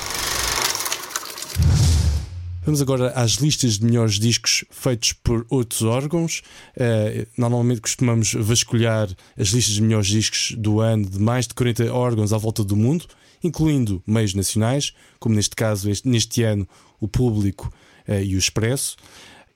Vamos 2.65 2.81
agora 2.81 3.09
às 3.11 3.31
listas 3.35 3.79
de 3.79 3.85
melhores 3.85 4.19
discos 4.19 4.65
feitos 4.69 5.13
por 5.13 5.45
outros 5.49 5.81
órgãos. 5.83 6.43
Uh, 6.75 7.25
normalmente 7.37 7.81
costumamos 7.81 8.33
vasculhar 8.33 9.07
as 9.39 9.47
listas 9.47 9.75
de 9.75 9.81
melhores 9.81 10.07
discos 10.07 10.53
do 10.57 10.81
ano 10.81 11.09
de 11.09 11.17
mais 11.17 11.47
de 11.47 11.53
40 11.53 11.93
órgãos 11.93 12.33
à 12.33 12.37
volta 12.37 12.63
do 12.63 12.75
mundo, 12.75 13.05
incluindo 13.43 14.01
meios 14.05 14.33
nacionais, 14.33 14.93
como 15.19 15.35
neste 15.35 15.55
caso, 15.55 15.89
este, 15.89 16.07
neste 16.07 16.43
ano, 16.43 16.67
o 16.99 17.07
Público 17.07 17.71
uh, 18.07 18.21
e 18.21 18.35
o 18.35 18.37
Expresso. 18.37 18.95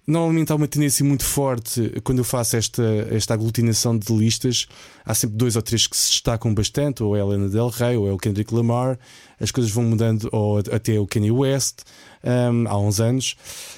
Normalmente 0.06 0.52
há 0.52 0.56
uma 0.56 0.68
tendência 0.68 1.06
muito 1.06 1.24
forte 1.24 1.94
quando 2.04 2.18
eu 2.18 2.24
faço 2.24 2.58
esta, 2.58 2.84
esta 3.12 3.36
aglutinação 3.36 3.98
de 3.98 4.12
listas. 4.12 4.68
Há 5.06 5.14
sempre 5.14 5.38
dois 5.38 5.56
ou 5.56 5.62
três 5.62 5.86
que 5.86 5.96
se 5.96 6.10
destacam 6.10 6.54
bastante, 6.54 7.04
ou 7.04 7.16
é 7.16 7.22
a 7.22 7.24
Helena 7.24 7.48
Del 7.48 7.70
Rey, 7.70 7.96
ou 7.96 8.08
é 8.08 8.12
o 8.12 8.18
Kendrick 8.18 8.54
Lamar. 8.54 8.98
As 9.40 9.52
coisas 9.52 9.72
vão 9.72 9.84
mudando, 9.84 10.28
ou 10.32 10.58
até 10.58 11.00
o 11.00 11.06
Kanye 11.06 11.32
West, 11.32 11.82
um, 12.24 12.68
há 12.68 12.78
uns 12.78 13.00
anos. 13.00 13.36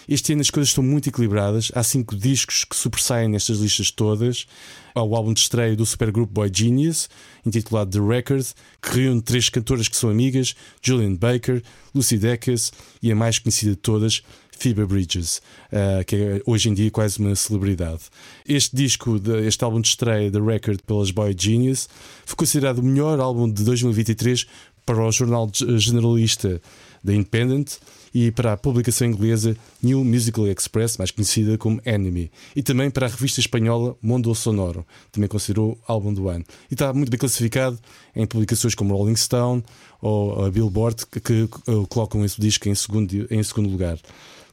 Este 0.08 0.32
ano 0.32 0.42
as 0.42 0.50
coisas 0.50 0.70
estão 0.70 0.84
muito 0.84 1.10
equilibradas. 1.10 1.72
Há 1.76 1.84
cinco 1.84 2.16
discos 2.16 2.64
que 2.64 2.76
sobressaem 2.76 3.28
nestas 3.28 3.58
listas 3.60 3.92
todas. 3.92 4.48
Há 4.96 5.04
o 5.04 5.16
álbum 5.16 5.34
de 5.34 5.42
estreia 5.42 5.76
do 5.76 5.86
supergrupo 5.86 6.32
Boy 6.32 6.52
Genius, 6.54 7.10
intitulado 7.46 7.92
The 7.92 8.06
Record, 8.06 8.46
que 8.82 9.00
reúne 9.00 9.22
três 9.22 9.50
cantoras 9.50 9.88
que 9.88 9.96
são 9.96 10.10
amigas: 10.10 10.56
Julian 10.82 11.16
Baker, 11.16 11.64
Lucy 11.94 12.18
Dacus 12.18 12.72
e 13.02 13.12
a 13.12 13.16
mais 13.16 13.40
conhecida 13.40 13.72
de 13.72 13.78
todas, 13.78 14.22
Phoebe 14.64 14.86
Bridges, 14.86 15.42
uh, 15.74 16.06
que 16.06 16.16
é 16.16 16.42
hoje 16.46 16.70
em 16.70 16.74
dia 16.74 16.90
quase 16.90 17.20
uma 17.20 17.36
celebridade. 17.36 18.04
Este 18.48 18.74
disco, 18.74 19.20
de, 19.20 19.46
este 19.46 19.62
álbum 19.62 19.82
de 19.82 19.90
estreia 19.90 20.32
da 20.32 20.40
Record 20.40 20.80
pelas 20.88 21.12
Boy 21.12 21.36
Genius, 21.38 21.90
foi 22.26 22.38
considerado 22.38 22.80
o 22.80 22.84
melhor 22.84 23.20
álbum 23.20 23.52
de 23.52 23.62
2023 23.62 24.48
para 24.86 25.06
o 25.06 25.12
jornal 25.12 25.52
generalista 25.54 26.62
da 27.04 27.14
Independent 27.14 27.74
e 28.14 28.32
para 28.32 28.54
a 28.54 28.58
publicação 28.58 29.06
inglesa 29.06 29.58
New 29.82 30.02
Musical 30.06 30.48
Express, 30.48 30.98
mais 30.98 31.12
conhecida 31.12 31.58
como 31.58 31.82
Enemy, 31.84 32.32
e 32.56 32.64
também 32.64 32.90
para 32.90 33.08
a 33.08 33.10
revista 33.10 33.42
espanhola 33.42 33.98
Mundo 34.02 34.34
Sonoro, 34.34 34.86
também 35.12 35.28
considerou 35.28 35.78
álbum 35.86 36.14
do 36.14 36.30
ano. 36.30 36.46
E 36.72 36.74
está 36.74 36.94
muito 36.94 37.10
bem 37.10 37.20
classificado 37.20 37.78
em 38.16 38.26
publicações 38.26 38.76
como 38.76 38.96
Rolling 38.96 39.18
Stone 39.18 39.62
ou 40.02 40.46
a 40.46 40.50
Billboard, 40.50 41.06
que 41.08 41.50
colocam 41.90 42.24
esse 42.24 42.40
disco 42.40 42.70
em 42.70 42.76
segundo, 42.76 43.28
em 43.30 43.44
segundo 43.44 43.70
lugar. 43.70 44.00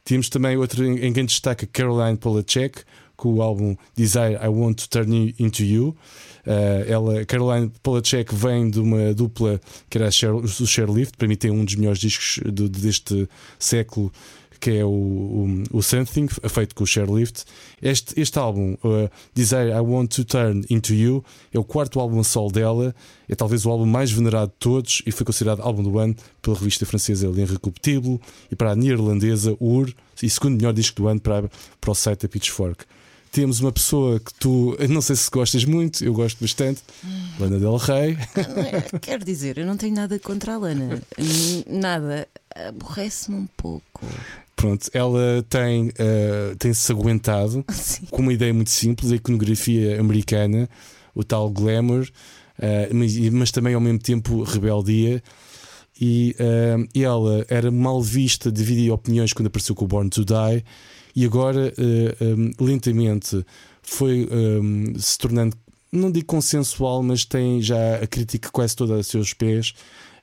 Temos 0.03 0.29
também 0.29 0.57
outro 0.57 0.85
em 0.85 1.13
quem 1.13 1.25
destaca 1.25 1.67
Caroline 1.67 2.17
Polachek, 2.17 2.83
com 3.15 3.35
o 3.35 3.41
álbum 3.41 3.75
Desire 3.95 4.33
I 4.41 4.47
Want 4.47 4.81
to 4.81 4.89
Turn 4.89 5.27
You 5.27 5.33
Into 5.37 5.63
You. 5.63 5.95
Uh, 6.45 6.91
ela, 6.91 7.25
Caroline 7.25 7.71
Polachek 7.83 8.33
vem 8.33 8.69
de 8.69 8.79
uma 8.79 9.13
dupla 9.13 9.61
que 9.89 9.97
era 9.97 10.09
o 10.35 10.95
Lift, 10.95 11.15
para 11.17 11.27
mim 11.27 11.35
tem 11.35 11.51
um 11.51 11.63
dos 11.63 11.75
melhores 11.75 11.99
discos 11.99 12.39
de, 12.51 12.67
deste 12.67 13.29
século 13.59 14.11
que 14.61 14.77
é 14.77 14.85
o, 14.85 14.89
o, 14.89 15.63
o 15.73 15.81
Something, 15.81 16.27
feito 16.27 16.75
com 16.75 16.83
o 16.83 17.17
Lift. 17.17 17.43
Este, 17.81 18.19
este 18.19 18.37
álbum, 18.37 18.77
uh, 18.83 19.09
Desire 19.33 19.71
I 19.71 19.79
Want 19.79 20.15
to 20.15 20.23
Turn 20.23 20.63
Into 20.69 20.93
You, 20.93 21.25
é 21.51 21.57
o 21.57 21.63
quarto 21.63 21.99
álbum 21.99 22.23
solo 22.23 22.51
dela, 22.51 22.95
é 23.27 23.33
talvez 23.33 23.65
o 23.65 23.71
álbum 23.71 23.87
mais 23.87 24.11
venerado 24.11 24.51
de 24.51 24.57
todos 24.59 25.01
e 25.05 25.11
foi 25.11 25.25
considerado 25.25 25.61
álbum 25.61 25.81
do 25.81 25.97
ano 25.97 26.15
pela 26.43 26.55
revista 26.55 26.85
francesa 26.85 27.27
L'Inrecuptible 27.27 28.19
e 28.51 28.55
para 28.55 28.71
a 28.71 28.75
neerlandesa 28.75 29.57
UR, 29.59 29.91
e 30.21 30.29
segundo 30.29 30.57
melhor 30.57 30.73
disco 30.73 31.01
do 31.01 31.07
ano 31.07 31.19
para, 31.19 31.49
para 31.79 31.91
o 31.91 31.95
site 31.95 32.21
da 32.21 32.29
Pitchfork 32.29 32.85
temos 33.31 33.61
uma 33.61 33.71
pessoa 33.71 34.19
que 34.19 34.33
tu, 34.33 34.75
não 34.89 35.01
sei 35.01 35.15
se 35.15 35.29
gostas 35.31 35.63
muito, 35.63 36.03
eu 36.03 36.13
gosto 36.13 36.41
bastante, 36.41 36.81
Lana 37.39 37.59
Del 37.59 37.77
Rey. 37.77 38.17
Quero 38.99 39.23
dizer, 39.23 39.57
eu 39.57 39.65
não 39.65 39.77
tenho 39.77 39.95
nada 39.95 40.19
contra 40.19 40.55
a 40.55 40.57
Lana, 40.57 41.01
nada, 41.65 42.27
aborrece-me 42.53 43.37
um 43.37 43.47
pouco. 43.55 44.05
Pronto, 44.61 44.89
ela 44.93 45.45
tem, 45.49 45.89
uh, 45.89 46.55
tem-se 46.57 46.91
aguentado 46.91 47.65
Sim. 47.71 48.05
com 48.11 48.21
uma 48.21 48.33
ideia 48.33 48.53
muito 48.53 48.69
simples, 48.69 49.11
a 49.11 49.15
iconografia 49.15 49.99
americana, 49.99 50.69
o 51.15 51.23
tal 51.23 51.49
glamour, 51.49 52.07
uh, 52.59 52.93
mas, 52.95 53.17
mas, 53.31 53.51
também 53.51 53.73
ao 53.73 53.81
mesmo 53.81 53.99
tempo 53.99 54.43
rebeldia. 54.43 55.21
E, 55.99 56.35
uh, 56.39 56.87
e 56.95 57.03
ela 57.03 57.45
era 57.47 57.69
mal 57.69 58.01
vista, 58.01 58.51
dividia 58.51 58.93
opiniões 58.93 59.33
quando 59.33 59.47
apareceu 59.47 59.75
com 59.75 59.85
o 59.85 59.87
Born 59.87 60.09
to 60.09 60.25
Die 60.25 60.63
e 61.15 61.25
agora 61.25 61.73
eh, 61.77 62.15
um, 62.23 62.47
eh, 62.47 62.53
lentamente 62.59 63.45
foi 63.81 64.27
um, 64.31 64.93
eh, 64.95 64.99
se 64.99 65.17
tornando, 65.17 65.57
não 65.91 66.11
digo 66.11 66.25
consensual, 66.25 67.03
mas 67.03 67.25
tem 67.25 67.61
já 67.61 67.95
a 67.95 68.07
crítica 68.07 68.49
quase 68.51 68.75
toda 68.75 68.95
a 68.97 69.03
seus 69.03 69.33
pés. 69.33 69.73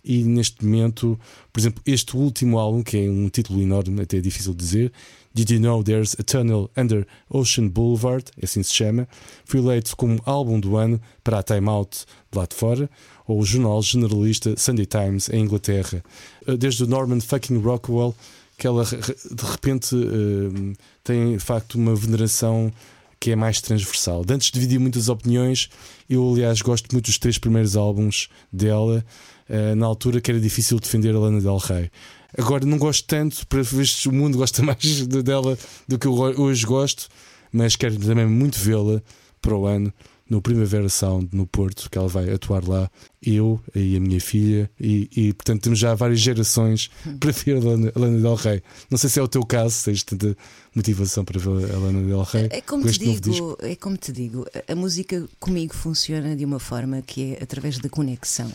E 0.08 0.24
neste 0.24 0.64
momento, 0.64 1.20
por 1.52 1.60
exemplo, 1.60 1.82
este 1.84 2.16
último 2.16 2.58
álbum, 2.58 2.82
que 2.82 2.96
é 2.96 3.10
um 3.10 3.28
título 3.28 3.60
enorme, 3.60 4.00
até 4.00 4.16
é 4.16 4.20
difícil 4.20 4.54
de 4.54 4.64
dizer, 4.64 4.92
Did 5.34 5.50
You 5.50 5.60
Know 5.60 5.84
There's 5.84 6.16
a 6.18 6.22
Tunnel 6.22 6.70
Under 6.76 7.06
Ocean 7.28 7.68
Boulevard, 7.68 8.24
assim 8.42 8.62
se 8.62 8.72
chama, 8.72 9.06
foi 9.44 9.60
eleito 9.60 9.94
como 9.94 10.20
álbum 10.24 10.58
do 10.58 10.76
ano 10.76 10.98
para 11.22 11.40
a 11.40 11.42
Time 11.42 11.68
Out 11.68 12.06
de 12.32 12.38
lá 12.38 12.46
de 12.46 12.56
fora, 12.56 12.90
ou 13.26 13.38
o 13.38 13.44
jornal 13.44 13.82
generalista 13.82 14.56
Sunday 14.56 14.86
Times 14.86 15.28
em 15.28 15.42
Inglaterra. 15.42 16.02
Desde 16.58 16.84
o 16.84 16.86
Norman 16.86 17.20
fucking 17.20 17.60
Rockwell 17.60 18.14
que 18.58 18.66
ela 18.66 18.84
de 18.84 19.44
repente 19.44 19.94
uh, 19.94 20.72
tem 21.04 21.36
de 21.36 21.38
facto 21.38 21.76
uma 21.76 21.94
veneração 21.94 22.72
que 23.20 23.30
é 23.30 23.36
mais 23.36 23.60
transversal. 23.60 24.24
De 24.24 24.34
antes 24.34 24.50
dividir 24.50 24.78
muitas 24.78 25.08
opiniões, 25.08 25.70
eu 26.10 26.28
aliás 26.32 26.60
gosto 26.60 26.92
muito 26.92 27.06
dos 27.06 27.18
três 27.18 27.38
primeiros 27.38 27.76
álbuns 27.76 28.28
dela, 28.52 29.04
uh, 29.48 29.74
na 29.76 29.86
altura 29.86 30.20
que 30.20 30.30
era 30.30 30.40
difícil 30.40 30.78
defender 30.78 31.14
a 31.14 31.18
Lana 31.18 31.40
Del 31.40 31.58
Rey. 31.58 31.90
Agora 32.36 32.66
não 32.66 32.78
gosto 32.78 33.06
tanto, 33.06 33.46
para 33.46 33.62
ver 33.62 33.86
o 34.06 34.12
mundo 34.12 34.38
gosta 34.38 34.62
mais 34.64 35.06
dela 35.06 35.58
do 35.86 35.98
que 35.98 36.06
eu 36.06 36.14
hoje 36.14 36.66
gosto, 36.66 37.08
mas 37.52 37.76
quero 37.76 37.96
também 37.98 38.26
muito 38.26 38.58
vê-la 38.58 39.02
para 39.40 39.56
o 39.56 39.66
ano 39.66 39.92
no 40.28 40.42
Primavera 40.42 40.88
Sound 40.88 41.30
no 41.32 41.46
Porto, 41.46 41.88
que 41.90 41.96
ela 41.96 42.08
vai 42.08 42.30
atuar 42.30 42.66
lá, 42.68 42.90
eu 43.22 43.60
e 43.74 43.96
a 43.96 44.00
minha 44.00 44.20
filha, 44.20 44.70
e, 44.78 45.08
e 45.16 45.32
portanto 45.32 45.62
temos 45.62 45.78
já 45.78 45.94
várias 45.94 46.20
gerações 46.20 46.90
para 47.18 47.32
ver 47.32 47.56
a 47.56 47.60
Lana, 47.60 47.92
a 47.94 47.98
Lana 47.98 48.20
Del 48.20 48.34
Rey. 48.34 48.62
Não 48.90 48.98
sei 48.98 49.08
se 49.08 49.18
é 49.18 49.22
o 49.22 49.28
teu 49.28 49.44
caso, 49.44 49.70
se 49.70 49.84
tens 49.86 50.02
tanta 50.02 50.36
motivação 50.74 51.24
para 51.24 51.38
ver 51.40 51.72
a 51.72 51.78
Lana 51.78 52.06
Del 52.06 52.22
Rey. 52.22 52.48
É 52.50 52.60
como, 52.60 52.86
te 52.86 52.98
digo, 52.98 53.56
é 53.60 53.74
como 53.74 53.96
te 53.96 54.12
digo, 54.12 54.46
a 54.68 54.74
música 54.74 55.26
comigo 55.40 55.74
funciona 55.74 56.36
de 56.36 56.44
uma 56.44 56.58
forma 56.58 57.00
que 57.00 57.34
é 57.34 57.42
através 57.42 57.78
da 57.78 57.88
conexão. 57.88 58.52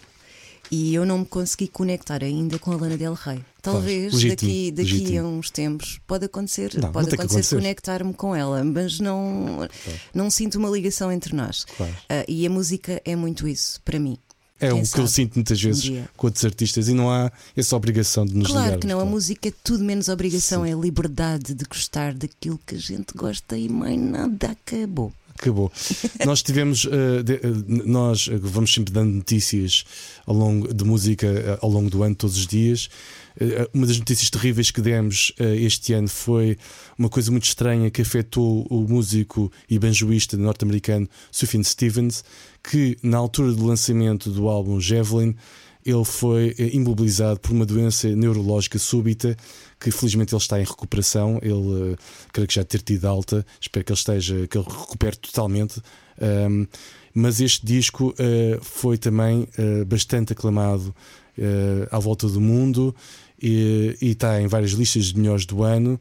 E 0.72 0.96
eu 0.96 1.06
não 1.06 1.20
me 1.20 1.26
consegui 1.26 1.68
conectar 1.68 2.24
ainda 2.24 2.58
com 2.58 2.72
a 2.72 2.76
Lana 2.76 2.98
Del 2.98 3.14
Rey. 3.14 3.44
Talvez 3.62 4.12
claro, 4.12 4.30
daqui, 4.30 4.72
daqui 4.72 5.18
a 5.18 5.24
uns 5.24 5.50
tempos 5.50 6.00
pode 6.06 6.26
acontecer, 6.26 6.72
não, 6.76 6.92
pode 6.92 7.08
não 7.08 7.14
acontecer, 7.14 7.56
conectar-me 7.56 8.14
com 8.14 8.36
ela, 8.36 8.64
mas 8.64 9.00
não, 9.00 9.56
claro. 9.58 10.00
não 10.14 10.30
sinto 10.30 10.58
uma 10.58 10.70
ligação 10.70 11.12
entre 11.12 11.36
nós. 11.36 11.64
Claro. 11.64 11.94
Uh, 11.94 12.26
e 12.28 12.46
a 12.46 12.50
música 12.50 13.02
é 13.06 13.16
muito 13.16 13.48
isso 13.48 13.82
para 13.84 14.00
mim. 14.00 14.18
É 14.60 14.70
Quem 14.70 14.82
o 14.82 14.88
que 14.88 15.00
eu 15.00 15.08
sinto 15.08 15.36
muitas 15.36 15.62
vezes 15.62 15.90
um 15.90 16.04
com 16.16 16.28
outros 16.28 16.46
artistas 16.46 16.88
e 16.88 16.94
não 16.94 17.12
há 17.12 17.32
essa 17.56 17.76
obrigação 17.76 18.26
de 18.26 18.34
nos 18.34 18.48
Claro 18.48 18.62
ligarmos, 18.62 18.82
que 18.82 18.88
não, 18.88 19.00
a 19.00 19.06
música 19.06 19.50
é 19.50 19.54
tudo 19.64 19.84
menos 19.84 20.08
obrigação, 20.08 20.64
Sim. 20.64 20.72
é 20.72 20.76
liberdade 20.76 21.54
de 21.54 21.66
gostar 21.66 22.14
daquilo 22.14 22.60
que 22.66 22.76
a 22.76 22.80
gente 22.80 23.14
gosta 23.14 23.58
e 23.58 23.68
mais 23.68 24.00
nada 24.00 24.52
acabou 24.52 25.12
acabou. 25.40 25.72
nós 26.26 26.42
tivemos, 26.42 26.86
uh, 26.86 27.24
de, 27.24 27.34
uh, 27.34 27.88
nós 27.88 28.28
vamos 28.28 28.74
sempre 28.74 28.94
dando 28.94 29.12
notícias 29.12 29.84
ao 30.26 30.36
longo 30.36 30.74
de 30.74 30.84
música 30.84 31.60
ao 31.62 31.70
longo 31.70 31.90
do 31.90 32.04
ano, 32.04 32.16
todos 32.16 32.38
os 32.38 32.48
dias. 32.48 32.90
uma 33.74 33.86
das 33.88 33.98
notícias 33.98 34.30
terríveis 34.30 34.72
que 34.72 34.82
demos 34.82 35.34
este 35.40 35.94
ano 35.94 36.08
foi 36.08 36.58
uma 36.98 37.10
coisa 37.10 37.32
muito 37.32 37.46
estranha 37.46 37.90
que 37.90 38.02
afetou 38.02 38.66
o 38.70 38.88
músico 38.88 39.52
e 39.70 39.78
banjoísta 39.78 40.38
norte-americano 40.38 41.10
Sufjan 41.32 41.64
Stevens, 41.64 42.24
que 42.64 42.98
na 43.04 43.18
altura 43.18 43.52
do 43.52 43.66
lançamento 43.66 44.30
do 44.30 44.48
álbum 44.48 44.80
Javelin 44.80 45.36
ele 45.86 46.06
foi 46.06 46.56
imobilizado 46.72 47.40
por 47.40 47.52
uma 47.52 47.66
doença 47.66 48.08
neurológica 48.08 48.80
súbita 48.80 49.36
que 49.84 49.92
felizmente 49.92 50.34
ele 50.34 50.42
está 50.42 50.60
em 50.60 50.64
recuperação. 50.64 51.40
Ele 51.42 51.52
uh, 51.54 51.98
creio 52.32 52.48
que 52.48 52.56
já 52.56 52.64
ter 52.64 52.82
tido 52.82 53.06
alta. 53.06 53.46
Espero 53.60 53.86
que 53.86 53.92
ele 53.92 54.00
esteja, 54.00 54.48
que 54.48 54.58
ele 54.58 54.66
recupere 54.66 55.18
totalmente. 55.18 55.82
Um, 56.22 56.66
mas 57.14 57.42
este 57.42 57.66
disco 57.66 58.14
uh, 58.14 58.64
foi 58.64 58.98
também 58.98 59.48
uh, 59.58 59.86
bastante 59.86 60.34
aclamado 60.34 60.96
à 61.90 61.98
volta 61.98 62.28
do 62.28 62.40
mundo 62.40 62.96
e, 63.42 63.98
e, 64.00 64.12
está 64.12 64.40
em 64.40 64.46
várias 64.46 64.70
listas 64.74 65.06
de 65.06 65.18
melhores 65.18 65.48
do 65.48 65.64
ano. 65.64 66.00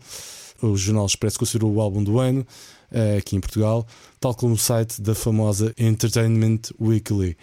O 0.60 0.76
Jornal 0.76 1.06
Expresso 1.06 1.38
considerou 1.38 1.72
o 1.72 1.80
álbum 1.80 2.04
do 2.04 2.20
ano 2.20 2.46
aqui 3.18 3.37
em 3.37 3.40
Portugal, 3.40 3.87
tal 4.20 4.34
como 4.34 4.54
o 4.54 4.58
site 4.58 5.00
da 5.00 5.14
famosa 5.14 5.75
Entertainment 5.78 6.61
Weekly. 6.80 7.37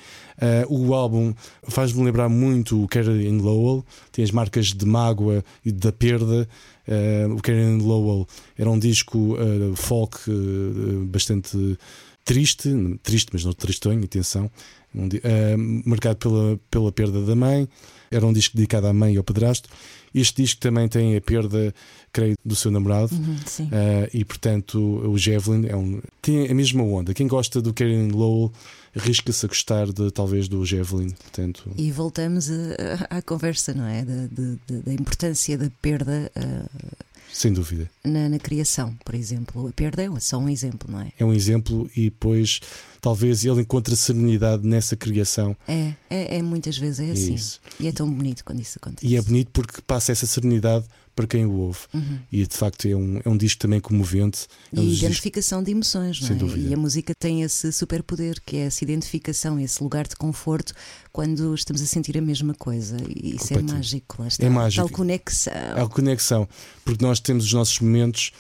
Uh, 0.70 0.88
o 0.88 0.94
álbum 0.94 1.34
faz-me 1.64 2.04
lembrar 2.04 2.30
muito 2.30 2.84
o 2.84 2.88
Karen 2.88 3.38
Lowell, 3.38 3.86
tem 4.12 4.24
as 4.24 4.32
marcas 4.32 4.68
de 4.68 4.86
mágoa 4.86 5.44
e 5.66 5.72
da 5.72 5.92
perda. 5.92 6.48
Uh, 6.88 7.36
o 7.36 7.42
Karen 7.42 7.78
Lowell 7.80 8.28
era 8.58 8.70
um 8.70 8.80
disco 8.80 9.36
uh, 9.36 9.76
folk 9.76 10.18
bastante 11.08 11.78
triste, 12.26 12.70
triste, 13.02 13.30
mas 13.34 13.44
não 13.44 13.54
tristonho, 13.54 14.04
atenção, 14.04 14.50
um, 14.94 15.08
uh, 15.08 15.90
marcado 15.90 16.18
pela, 16.18 16.60
pela 16.70 16.92
perda 16.92 17.24
da 17.24 17.36
mãe. 17.36 17.68
Era 18.12 18.26
um 18.26 18.34
disco 18.34 18.56
dedicado 18.56 18.88
à 18.88 18.94
mãe 18.94 19.14
e 19.14 19.18
ao 19.18 19.24
padrasto. 19.24 19.70
Este 20.14 20.42
disco 20.42 20.60
também 20.60 20.88
tem 20.88 21.16
a 21.16 21.22
perda, 21.22 21.74
creio, 22.12 22.36
do 22.44 22.56
seu 22.56 22.72
namorado. 22.72 23.14
Uhum, 23.14 23.36
uh, 23.36 24.10
e 24.12 24.26
portanto, 24.26 24.80
o 24.80 25.18
Javelin 25.18 25.68
é 25.68 25.76
um, 25.76 26.02
tem 26.22 26.50
a 26.50 26.54
mesma 26.56 26.84
onda. 26.84 27.14
Quem 27.14 27.28
gosta 27.28 27.62
do 27.62 27.74
Karen 27.74 28.10
Lowell 28.10 28.52
arrisca-se 28.96 29.46
a 29.46 29.50
gostar 29.50 29.92
de, 29.92 30.10
talvez 30.10 30.48
do 30.48 30.66
Javelin. 30.66 31.12
Portanto... 31.12 31.70
E 31.78 31.92
voltamos 31.92 32.50
à 33.10 33.22
conversa, 33.22 33.72
não 33.74 33.86
é? 33.86 34.04
Da, 34.04 34.28
da, 34.32 34.82
da 34.86 34.94
importância 34.94 35.56
da 35.56 35.70
perda. 35.82 36.32
Uh 36.36 37.09
sem 37.32 37.54
dúvida. 37.54 37.90
Na, 38.04 38.28
na, 38.30 38.40
criação, 38.40 38.96
por 39.06 39.16
exemplo. 39.16 39.68
A 39.68 39.72
perda 39.72 40.04
é 40.04 40.20
só 40.20 40.38
um 40.38 40.50
exemplo, 40.50 40.92
não 40.92 41.02
é? 41.02 41.12
É 41.18 41.26
um 41.26 41.34
exemplo 41.34 41.90
e 41.96 42.06
depois 42.06 42.60
talvez 43.02 43.46
ele 43.46 43.62
encontre 43.62 43.96
serenidade 43.96 44.66
nessa 44.66 44.96
criação. 44.96 45.56
É, 45.68 45.94
é, 46.10 46.38
é 46.38 46.42
muitas 46.42 46.78
vezes 46.78 47.00
é 47.00 47.12
assim. 47.12 47.34
Isso. 47.34 47.60
E 47.80 47.88
é 47.88 47.92
tão 47.92 48.12
bonito 48.12 48.44
quando 48.44 48.60
isso 48.60 48.78
acontece. 48.82 49.08
E 49.08 49.16
é 49.16 49.22
bonito 49.22 49.50
porque 49.52 49.82
passa 49.82 50.12
essa 50.12 50.26
serenidade 50.26 50.86
para 51.20 51.28
quem 51.28 51.46
o 51.46 51.52
ouve. 51.52 51.80
Uhum. 51.94 52.20
E 52.32 52.48
de 52.48 52.56
facto 52.56 52.88
é 52.88 52.96
um, 52.96 53.20
é 53.26 53.30
um 53.30 53.36
disco 53.36 53.60
também 53.60 53.82
comovente. 53.82 54.48
É 54.74 54.80
um 54.80 54.84
e 54.84 54.98
identificação 54.98 55.60
discos... 55.60 55.66
de 55.66 55.72
emoções, 55.72 56.22
não 56.22 56.36
é? 56.36 56.40
Dúvida. 56.40 56.70
E 56.70 56.74
a 56.74 56.78
música 56.78 57.14
tem 57.14 57.42
esse 57.42 57.74
superpoder 57.74 58.42
que 58.46 58.56
é 58.56 58.62
essa 58.62 58.84
identificação, 58.86 59.60
esse 59.60 59.84
lugar 59.84 60.08
de 60.08 60.16
conforto 60.16 60.74
quando 61.12 61.54
estamos 61.54 61.82
a 61.82 61.86
sentir 61.86 62.18
a 62.18 62.22
mesma 62.22 62.54
coisa. 62.54 62.96
E 63.08 63.36
isso 63.36 63.54
é 63.54 63.62
mágico. 63.62 64.22
Lá 64.22 64.28
está. 64.30 64.46
É 64.46 64.50
mágico. 64.50 64.88
Tal 64.88 64.96
conexão. 64.96 65.54
É 65.54 65.82
a 65.82 65.88
conexão, 65.88 66.48
porque 66.86 67.04
nós 67.04 67.20
temos 67.20 67.46
os 67.46 67.54
nossos 67.54 67.80
momentos 67.82 68.32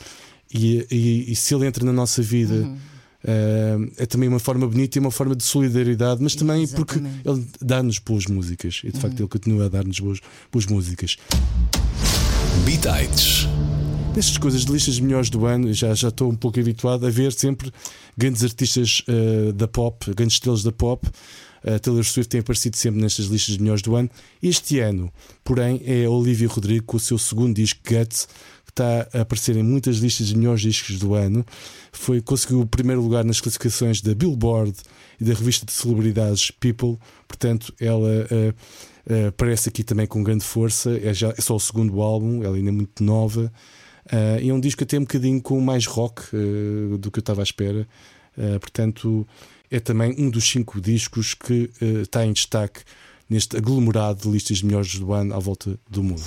e, 0.49 0.87
e, 0.89 1.31
e 1.31 1.35
se 1.35 1.53
ele 1.53 1.65
entra 1.65 1.83
na 1.83 1.93
nossa 1.93 2.21
vida. 2.21 2.53
Uhum. 2.53 2.77
Uh, 3.23 3.91
é 3.97 4.05
também 4.05 4.29
uma 4.29 4.39
forma 4.39 4.65
bonita 4.65 4.97
e 4.97 4.99
uma 5.01 5.11
forma 5.11 5.35
de 5.35 5.43
solidariedade, 5.43 6.23
mas 6.23 6.35
também 6.35 6.63
Exatamente. 6.63 6.93
porque 6.93 7.29
ele 7.29 7.45
dá-nos 7.61 7.99
boas 7.99 8.25
músicas 8.27 8.81
e 8.83 8.89
de 8.89 8.95
uhum. 8.95 9.01
facto 9.01 9.19
ele 9.19 9.27
continua 9.27 9.65
a 9.65 9.69
dar-nos 9.69 9.99
boas, 9.99 10.19
boas 10.51 10.65
músicas. 10.65 11.17
Bitites. 12.63 13.47
Nestas 14.15 14.37
coisas 14.37 14.65
de 14.65 14.71
listas 14.71 14.99
melhores 14.99 15.29
do 15.29 15.45
ano, 15.45 15.71
já, 15.73 15.93
já 15.93 16.07
estou 16.07 16.29
um 16.31 16.35
pouco 16.35 16.59
habituado 16.59 17.05
a 17.05 17.09
ver 17.09 17.31
sempre 17.31 17.71
grandes 18.17 18.43
artistas 18.43 19.03
uh, 19.07 19.53
da 19.53 19.67
pop, 19.67 20.13
grandes 20.13 20.35
estrelas 20.35 20.63
da 20.63 20.71
pop. 20.71 21.07
A 21.61 21.75
uh, 21.75 21.79
Taylor 21.79 22.03
Swift 22.05 22.29
tem 22.29 22.39
aparecido 22.39 22.77
sempre 22.77 23.01
nestas 23.01 23.25
listas 23.25 23.55
de 23.55 23.61
melhores 23.61 23.81
do 23.81 23.95
ano. 23.95 24.09
Este 24.41 24.79
ano, 24.79 25.11
porém, 25.43 25.81
é 25.85 26.05
a 26.05 26.09
Olivia 26.09 26.47
Rodrigo 26.47 26.85
com 26.85 26.97
o 26.97 26.99
seu 26.99 27.17
segundo 27.17 27.55
disco, 27.55 27.81
Guts, 27.85 28.29
que 28.69 28.71
está 28.71 29.07
a 29.13 29.21
aparecer 29.21 29.57
em 29.57 29.63
muitas 29.63 29.97
listas 29.97 30.27
de 30.27 30.37
melhores 30.37 30.61
discos 30.61 30.99
do 30.99 31.15
ano. 31.15 31.43
Foi, 31.91 32.21
conseguiu 32.21 32.61
o 32.61 32.65
primeiro 32.67 33.01
lugar 33.01 33.25
nas 33.25 33.41
classificações 33.41 34.01
da 34.01 34.13
Billboard 34.13 34.73
e 35.19 35.23
da 35.23 35.33
revista 35.33 35.65
de 35.65 35.71
celebridades 35.71 36.51
People. 36.51 36.97
Portanto, 37.27 37.73
ela. 37.79 38.27
Uh, 38.31 38.53
Uh, 39.09 39.29
aparece 39.29 39.69
aqui 39.69 39.83
também 39.83 40.05
com 40.05 40.21
grande 40.21 40.43
força. 40.43 40.95
É, 41.01 41.11
já, 41.15 41.29
é 41.29 41.41
só 41.41 41.55
o 41.55 41.59
segundo 41.59 41.99
álbum, 41.99 42.43
ela 42.43 42.55
ainda 42.55 42.69
é 42.69 42.71
muito 42.71 43.03
nova. 43.03 43.51
Uh, 44.05 44.39
e 44.39 44.49
é 44.49 44.53
um 44.53 44.59
disco 44.59 44.83
até 44.83 44.97
um 44.97 45.01
bocadinho 45.01 45.41
com 45.41 45.59
mais 45.59 45.87
rock 45.87 46.21
uh, 46.35 46.95
do 46.99 47.09
que 47.09 47.17
eu 47.17 47.21
estava 47.21 47.41
à 47.41 47.43
espera. 47.43 47.87
portanto, 48.61 49.27
é 49.71 49.79
também 49.79 50.13
um 50.17 50.29
dos 50.29 50.47
cinco 50.47 50.79
discos 50.79 51.33
que 51.33 51.71
está 51.81 52.23
em 52.23 52.33
destaque 52.33 52.81
neste 53.27 53.57
aglomerado 53.57 54.21
de 54.21 54.29
listas 54.29 54.57
de 54.57 54.65
melhores 54.65 54.95
do 54.99 55.11
ano 55.11 55.33
à 55.33 55.39
volta 55.39 55.77
do 55.89 56.03
mundo. 56.03 56.21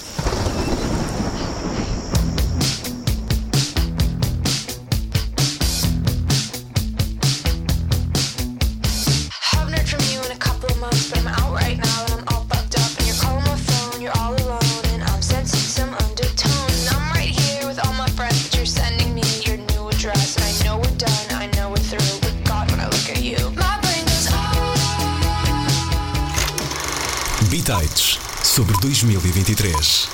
Sobre 28.53 28.79
2023. 28.83 30.09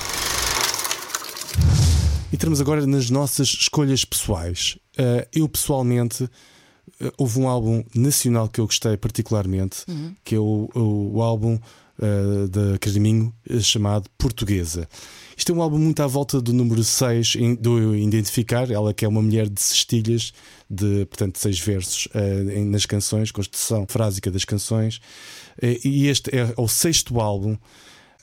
E 2.30 2.36
entramos 2.36 2.60
agora 2.60 2.86
nas 2.86 3.10
nossas 3.10 3.48
escolhas 3.48 4.04
pessoais. 4.04 4.78
Uh, 4.96 5.26
eu 5.34 5.48
pessoalmente 5.48 6.22
uh, 6.22 6.30
houve 7.18 7.40
um 7.40 7.48
álbum 7.48 7.82
nacional 7.92 8.48
que 8.48 8.60
eu 8.60 8.66
gostei 8.66 8.96
particularmente, 8.96 9.78
uhum. 9.88 10.14
que 10.22 10.36
é 10.36 10.38
o, 10.38 10.70
o, 10.72 11.16
o 11.16 11.22
álbum 11.22 11.54
uh, 11.56 12.48
da 12.48 12.78
Carminho 12.78 13.34
chamado 13.60 14.08
Portuguesa. 14.16 14.88
Isto 15.36 15.50
é 15.50 15.54
um 15.56 15.60
álbum 15.60 15.78
muito 15.78 16.00
à 16.00 16.06
volta 16.06 16.40
do 16.40 16.52
número 16.52 16.84
6 16.84 17.34
do 17.58 17.96
Identificar, 17.96 18.70
ela 18.70 18.94
que 18.94 19.04
é 19.04 19.08
uma 19.08 19.20
mulher 19.20 19.48
de 19.48 19.60
cestilhas, 19.60 20.32
de 20.70 21.06
portanto 21.06 21.40
seis 21.40 21.58
versos 21.58 22.06
uh, 22.06 22.64
nas 22.66 22.86
canções, 22.86 23.32
construção 23.32 23.84
frásica 23.88 24.30
das 24.30 24.44
canções. 24.44 24.98
Uh, 25.60 25.74
e 25.84 26.06
este 26.06 26.30
é 26.30 26.54
o 26.56 26.68
sexto 26.68 27.18
álbum. 27.18 27.58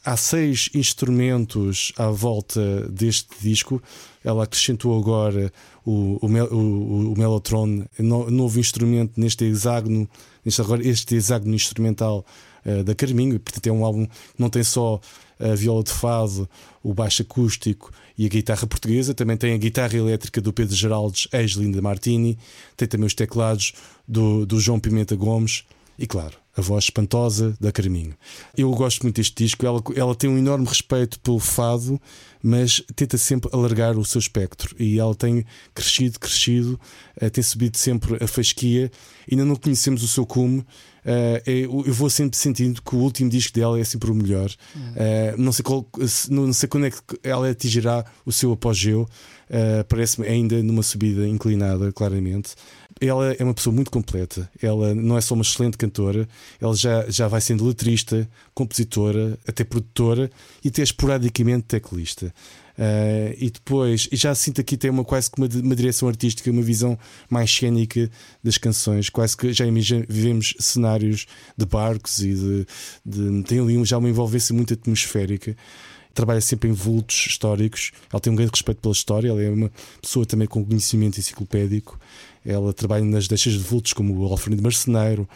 Há 0.05 0.15
seis 0.15 0.69
instrumentos 0.75 1.91
à 1.97 2.11
volta 2.11 2.87
deste 2.89 3.29
disco. 3.41 3.81
Ela 4.23 4.43
acrescentou 4.43 4.99
agora 4.99 5.51
o, 5.83 6.19
o, 6.21 6.27
o, 6.27 7.13
o 7.13 7.17
Mellotron, 7.17 7.85
novo 7.99 8.59
instrumento 8.59 9.19
neste 9.19 9.45
hexágono, 9.45 10.07
neste, 10.45 10.61
agora, 10.61 10.87
este 10.87 11.15
hexágono 11.15 11.55
instrumental 11.55 12.23
uh, 12.63 12.83
da 12.83 12.93
Carminho. 12.93 13.39
Portanto, 13.39 13.65
é 13.65 13.71
um 13.71 13.83
álbum 13.83 14.05
que 14.05 14.11
não 14.37 14.47
tem 14.47 14.63
só 14.63 15.01
a 15.39 15.55
viola 15.55 15.83
de 15.83 15.91
fado, 15.91 16.47
o 16.83 16.93
baixo 16.93 17.23
acústico 17.23 17.91
e 18.15 18.27
a 18.27 18.29
guitarra 18.29 18.67
portuguesa. 18.67 19.15
Também 19.15 19.35
tem 19.35 19.55
a 19.55 19.57
guitarra 19.57 19.97
elétrica 19.97 20.39
do 20.39 20.53
Pedro 20.53 20.75
Geraldes, 20.75 21.27
ex-Linda 21.33 21.81
Martini. 21.81 22.37
Tem 22.77 22.87
também 22.87 23.07
os 23.07 23.15
teclados 23.15 23.73
do, 24.07 24.45
do 24.45 24.59
João 24.59 24.79
Pimenta 24.79 25.15
Gomes. 25.15 25.63
E 25.97 26.05
claro, 26.05 26.37
a 26.57 26.61
voz 26.61 26.85
espantosa 26.85 27.55
da 27.59 27.71
Carminho. 27.71 28.13
Eu 28.57 28.69
gosto 28.71 29.03
muito 29.03 29.17
deste 29.17 29.43
disco. 29.43 29.65
Ela, 29.65 29.81
ela 29.95 30.15
tem 30.15 30.29
um 30.29 30.37
enorme 30.37 30.65
respeito 30.65 31.19
pelo 31.19 31.39
fado, 31.39 31.99
mas 32.41 32.81
tenta 32.95 33.17
sempre 33.17 33.49
alargar 33.53 33.97
o 33.97 34.05
seu 34.05 34.19
espectro. 34.19 34.75
E 34.79 34.99
ela 34.99 35.13
tem 35.13 35.45
crescido, 35.73 36.19
crescido, 36.19 36.79
uh, 37.21 37.29
tem 37.29 37.43
subido 37.43 37.77
sempre 37.77 38.23
a 38.23 38.27
fasquia. 38.27 38.89
Ainda 39.29 39.43
não 39.43 39.55
conhecemos 39.55 40.03
o 40.03 40.07
seu 40.07 40.25
cume. 40.25 40.59
Uh, 40.59 41.37
eu, 41.45 41.83
eu, 41.85 41.93
vou 41.93 42.09
sempre 42.09 42.37
sentindo 42.37 42.81
que 42.81 42.95
o 42.95 42.99
último 42.99 43.29
disco 43.29 43.53
dela 43.53 43.79
é 43.79 43.83
sempre 43.83 44.09
o 44.09 44.15
melhor. 44.15 44.49
Uh, 44.75 45.37
não, 45.37 45.51
sei 45.51 45.63
qual, 45.63 45.85
não 46.29 46.53
sei 46.53 46.67
quando 46.67 46.87
é 46.87 46.91
que 46.91 46.99
ela 47.23 47.49
atingirá 47.49 48.05
o 48.25 48.31
seu 48.31 48.51
apogeu. 48.51 49.07
Parece-me 49.87 50.27
ainda 50.27 50.63
numa 50.63 50.81
subida 50.81 51.27
inclinada, 51.27 51.91
claramente 51.91 52.55
ela 53.07 53.33
é 53.33 53.43
uma 53.43 53.53
pessoa 53.53 53.73
muito 53.73 53.91
completa. 53.91 54.49
Ela 54.61 54.93
não 54.93 55.17
é 55.17 55.21
só 55.21 55.33
uma 55.33 55.41
excelente 55.41 55.77
cantora, 55.77 56.27
ela 56.59 56.75
já, 56.75 57.09
já 57.09 57.27
vai 57.27 57.41
sendo 57.41 57.65
letrista, 57.65 58.27
compositora, 58.53 59.37
até 59.47 59.63
produtora 59.63 60.29
e 60.63 60.69
até 60.69 60.81
esporadicamente 60.81 61.63
teclista. 61.63 62.33
Uh, 62.77 63.31
e 63.37 63.49
depois, 63.49 64.09
e 64.11 64.17
já 64.17 64.35
sinto 64.35 64.59
aqui 64.59 64.75
tem 64.75 64.91
uma 64.91 65.05
quase 65.05 65.31
que 65.31 65.39
uma, 65.39 65.47
uma, 65.47 65.75
direção 65.75 66.09
artística, 66.09 66.51
uma 66.51 66.61
visão 66.61 66.99
mais 67.29 67.49
cênica 67.49 68.11
das 68.43 68.57
canções, 68.57 69.09
quase 69.09 69.37
que 69.37 69.53
já 69.53 69.63
vivemos 70.09 70.53
cenários 70.59 71.25
de 71.57 71.65
barcos 71.65 72.19
e 72.19 72.33
de, 72.33 72.67
de 73.05 73.43
tem 73.43 73.59
ali 73.61 73.83
já 73.85 73.97
uma 73.97 74.09
envolvência 74.09 74.53
muito 74.53 74.73
atmosférica 74.73 75.55
trabalha 76.15 76.39
sempre 76.39 76.69
em 76.69 76.71
vultos 76.71 77.27
históricos. 77.27 77.91
Ela 78.11 78.21
tem 78.21 78.31
um 78.31 78.35
grande 78.37 78.51
respeito 78.53 78.79
pela 78.79 78.93
história. 78.93 79.27
Ela 79.27 79.43
é 79.43 79.49
uma 79.49 79.69
pessoa 80.01 80.25
também 80.25 80.47
com 80.47 80.65
conhecimento 80.65 81.19
enciclopédico. 81.19 81.99
Ela 82.45 82.73
trabalha 82.73 83.03
nas 83.03 83.27
deixas 83.27 83.53
de 83.53 83.59
vultos 83.59 83.93
como 83.93 84.15
o 84.17 84.25
Alfredo 84.25 84.61
Marceneiro, 84.61 85.27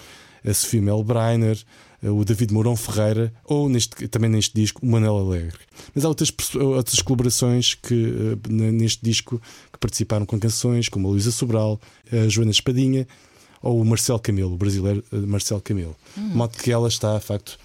a 0.45 0.54
Sofia 0.54 0.82
Mel 0.82 1.04
Breiner, 1.04 1.58
o 2.02 2.24
David 2.24 2.54
Mourão 2.54 2.76
Ferreira 2.76 3.34
ou 3.43 3.67
neste, 3.67 4.08
também 4.08 4.30
neste 4.30 4.54
disco 4.54 4.86
o 4.86 4.89
Manel 4.89 5.17
Alegre. 5.17 5.60
Mas 5.93 6.06
há 6.06 6.08
outras, 6.08 6.32
outras 6.56 7.02
colaborações 7.02 7.74
que 7.74 8.13
eh, 8.50 8.50
neste 8.50 9.04
disco 9.04 9.41
que 9.72 9.80
participaram 9.80 10.26
com 10.26 10.39
canções 10.39 10.88
como 10.88 11.08
a 11.08 11.12
Luísa 11.12 11.32
Sobral, 11.32 11.80
a 12.12 12.28
Joana 12.30 12.52
Espadinha 12.52 13.08
ou 13.62 13.82
o 13.82 13.86
Marcelo 13.86 14.19
Camelo, 14.19 14.54
o 14.54 14.58
brasileiro 14.58 15.04
eh, 15.12 15.17
Marcelo 15.17 15.62
Camelo. 15.62 15.95
Hum. 16.17 16.30
De 16.30 16.36
modo 16.36 16.58
que 16.58 16.72
ela 16.72 16.88
está, 16.88 17.17
de 17.17 17.26
facto, 17.26 17.60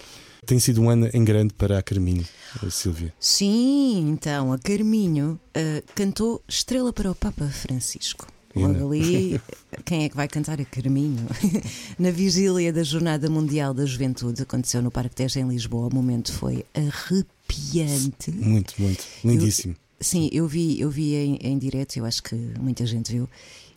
tem 0.45 0.59
sido 0.59 0.83
um 0.83 0.91
ano 0.91 1.09
em 1.15 1.25
grande 1.25 1.55
para 1.55 1.79
a 1.79 1.83
Carminho, 1.83 2.25
a 2.61 2.71
Silvia. 2.71 3.15
Sim, 3.19 4.11
então, 4.11 4.53
a 4.53 4.59
Carminho 4.59 5.41
uh, 5.57 5.83
cantou 5.95 6.43
Estrela 6.47 6.93
para 6.93 7.11
o 7.11 7.15
Papa 7.15 7.47
Francisco. 7.47 8.27
Logo 8.55 8.93
ali, 8.93 9.41
quem 9.85 10.05
é 10.05 10.09
que 10.09 10.17
vai 10.17 10.29
cantar 10.29 10.61
a 10.61 10.65
Carminho? 10.65 11.27
Na 11.99 12.11
vigília 12.11 12.73
da 12.73 12.83
Jornada 12.83 13.29
Mundial 13.29 13.75
da 13.75 13.85
Juventude, 13.85 14.43
aconteceu 14.43 14.81
no 14.81 14.91
Parque 14.91 15.17
Teja 15.17 15.41
em 15.41 15.49
Lisboa, 15.49 15.89
o 15.89 15.95
momento 15.95 16.33
foi 16.33 16.65
arrepiante. 16.75 18.31
Muito, 18.31 18.75
muito. 18.79 19.05
Lindíssimo. 19.25 19.75
Eu, 19.75 20.05
sim, 20.05 20.29
eu 20.33 20.47
vi, 20.47 20.81
eu 20.81 20.91
vi 20.91 21.15
em, 21.15 21.39
em 21.43 21.59
direto, 21.59 21.97
eu 21.97 22.05
acho 22.05 22.23
que 22.23 22.35
muita 22.61 22.87
gente 22.87 23.13
viu. 23.13 23.29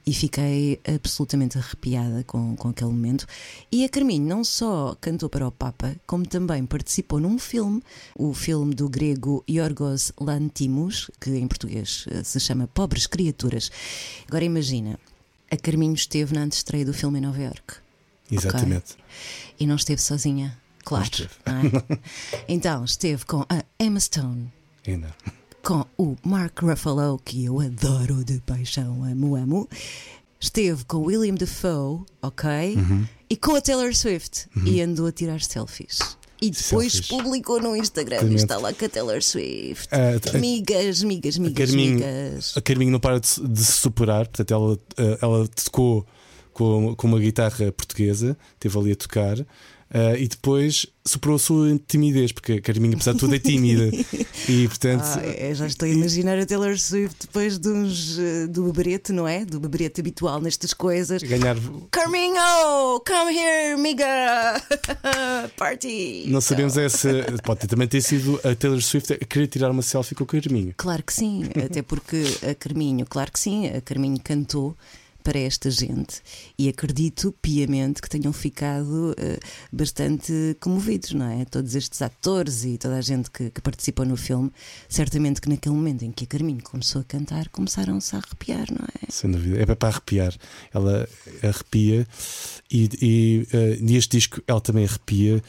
E 0.07 0.13
fiquei 0.13 0.79
absolutamente 0.87 1.57
arrepiada 1.57 2.23
com, 2.23 2.55
com 2.55 2.69
aquele 2.69 2.91
momento. 2.91 3.27
E 3.69 3.83
a 3.83 3.89
Carminho 3.89 4.25
não 4.25 4.41
só 4.41 4.95
cantou 5.01 5.27
para 5.27 5.45
o 5.45 5.51
Papa, 5.51 5.97
como 6.07 6.25
também 6.25 6.65
participou 6.65 7.19
num 7.19 7.37
filme, 7.37 7.83
o 8.15 8.33
filme 8.33 8.73
do 8.73 8.87
grego 8.87 9.43
Yorgos 9.49 10.13
Lantimos, 10.17 11.11
que 11.19 11.31
em 11.31 11.45
português 11.45 12.05
eh, 12.09 12.23
se 12.23 12.39
chama 12.39 12.67
Pobres 12.67 13.05
Criaturas. 13.05 13.69
Agora 14.25 14.45
imagina, 14.45 14.97
a 15.51 15.57
Carminho 15.57 15.95
esteve 15.95 16.33
na 16.33 16.43
antestreia 16.43 16.85
do 16.85 16.93
filme 16.93 17.19
em 17.19 17.23
Nova 17.23 17.41
York. 17.41 17.75
Exatamente. 18.31 18.93
Okay? 18.93 19.03
E 19.59 19.67
não 19.67 19.75
esteve 19.75 20.01
sozinha, 20.01 20.57
claro. 20.85 21.29
É? 21.45 21.99
então, 22.47 22.85
esteve 22.85 23.25
com 23.25 23.41
a 23.49 23.61
Emma 23.77 23.99
Stone. 23.99 24.53
Ainda 24.87 25.13
com 25.67 25.85
o 25.97 26.15
Mark 26.23 26.61
Ruffalo, 26.61 27.19
que 27.25 27.43
eu 27.43 27.59
adoro 27.59 28.23
de 28.23 28.39
paixão, 28.39 29.03
amo, 29.03 29.35
amo. 29.35 29.67
Esteve 30.39 30.85
com 30.85 30.99
William 30.99 31.33
Defoe, 31.33 32.05
ok? 32.21 32.77
Uhum. 32.77 33.05
E 33.29 33.35
com 33.35 33.53
a 33.53 33.59
Taylor 33.59 33.93
Swift. 33.93 34.47
Uhum. 34.55 34.65
E 34.65 34.81
andou 34.81 35.07
a 35.07 35.11
tirar 35.11 35.41
selfies. 35.41 35.99
E 36.41 36.51
depois 36.51 36.93
selfies. 36.93 37.07
publicou 37.09 37.61
no 37.61 37.75
Instagram 37.75 38.31
e 38.31 38.35
está 38.35 38.57
lá 38.57 38.71
com 38.71 38.85
a 38.85 38.87
Taylor 38.87 39.21
Swift. 39.21 39.89
Uh, 39.93 40.37
migas, 40.39 41.03
migas, 41.03 41.37
migas, 41.37 41.69
Carminho, 41.69 41.95
migas. 41.95 42.53
A 42.55 42.61
Carminho 42.61 42.91
não 42.91 42.99
para 43.01 43.19
de, 43.19 43.27
de, 43.27 43.65
se 43.65 43.73
superar, 43.73 44.25
portanto, 44.25 44.53
ela, 44.53 44.79
eh, 44.95 45.17
ela 45.21 45.47
tocou 45.49 46.07
com, 46.53 46.95
com 46.95 47.07
uma 47.07 47.19
guitarra 47.19 47.73
portuguesa, 47.73 48.37
esteve 48.53 48.77
ali 48.79 48.93
a 48.93 48.95
tocar. 48.95 49.45
Uh, 49.89 50.17
e 50.17 50.27
depois 50.27 50.85
superou 51.05 51.37
a 51.37 51.39
sua 51.39 51.79
timidez, 51.87 52.33
porque 52.33 52.53
a 52.53 52.61
Carminha, 52.61 52.95
apesar 52.95 53.13
de 53.13 53.19
tudo, 53.19 53.33
é 53.33 53.39
tímida. 53.39 53.89
e 54.49 54.67
portanto. 54.67 55.03
Ah, 55.05 55.21
é, 55.23 55.55
já 55.55 55.65
estou 55.65 55.87
a 55.87 55.89
imaginar 55.89 56.37
a 56.37 56.45
Taylor 56.45 56.77
Swift 56.77 57.27
depois 57.27 57.57
de 57.57 57.69
uns, 57.69 58.17
uh, 58.17 58.47
do 58.49 58.63
beberete, 58.65 59.13
não 59.13 59.25
é? 59.25 59.45
Do 59.45 59.61
beberete 59.61 60.01
habitual 60.01 60.41
nestas 60.41 60.73
coisas. 60.73 61.23
Ganhar. 61.23 61.55
Carminho, 61.89 63.01
come 63.07 63.33
here, 63.33 63.79
miga! 63.79 64.61
Party! 65.55 66.25
Não 66.27 66.41
sabemos 66.41 66.77
essa. 66.77 67.09
Pode 67.43 67.65
também 67.67 67.87
ter 67.87 68.01
sido 68.01 68.39
a 68.43 68.53
Taylor 68.53 68.81
Swift 68.81 69.13
a 69.13 69.17
querer 69.25 69.47
tirar 69.47 69.71
uma 69.71 69.81
selfie 69.81 70.15
com 70.15 70.25
o 70.25 70.27
Carminho. 70.27 70.73
Claro 70.75 71.01
que 71.01 71.13
sim, 71.13 71.45
até 71.63 71.81
porque 71.81 72.23
a 72.49 72.53
Carminho, 72.53 73.05
claro 73.05 73.31
que 73.31 73.39
sim, 73.39 73.67
a 73.67 73.79
Carminho 73.79 74.19
cantou 74.21 74.75
para 75.27 75.39
esta 75.39 75.69
gente 75.69 76.21
e 76.57 76.69
acredito 76.69 77.35
piamente 77.41 78.01
que 78.01 78.09
tenham 78.09 78.31
ficado 78.31 79.11
uh, 79.11 79.75
bastante 79.75 80.55
comovidos, 80.61 81.11
não 81.11 81.29
é? 81.29 81.43
Todos 81.43 81.75
estes 81.75 82.01
atores 82.01 82.63
e 82.63 82.77
toda 82.77 82.95
a 82.95 83.01
gente 83.01 83.29
que, 83.29 83.49
que, 83.49 83.59
participou 83.59 84.05
no 84.05 84.15
filme, 84.15 84.49
certamente 84.87 85.41
que 85.41 85.49
naquele 85.49 85.75
momento 85.75 86.05
em 86.05 86.13
que 86.13 86.23
a 86.23 86.27
Carminho 86.27 86.63
começou 86.63 87.01
a 87.01 87.03
cantar, 87.03 87.49
começaram-se 87.49 88.15
a 88.15 88.19
arrepiar, 88.19 88.67
não 88.71 88.87
é? 89.03 89.11
Sem 89.11 89.29
dúvida, 89.29 89.61
é 89.61 89.65
para 89.65 89.89
arrepiar. 89.89 90.33
Ela 90.73 91.09
arrepia 91.43 92.07
e, 92.71 92.89
e 93.01 93.47
uh, 93.53 93.83
neste 93.83 94.15
disco 94.15 94.41
ela 94.47 94.61
também 94.61 94.85
arrepia, 94.85 95.43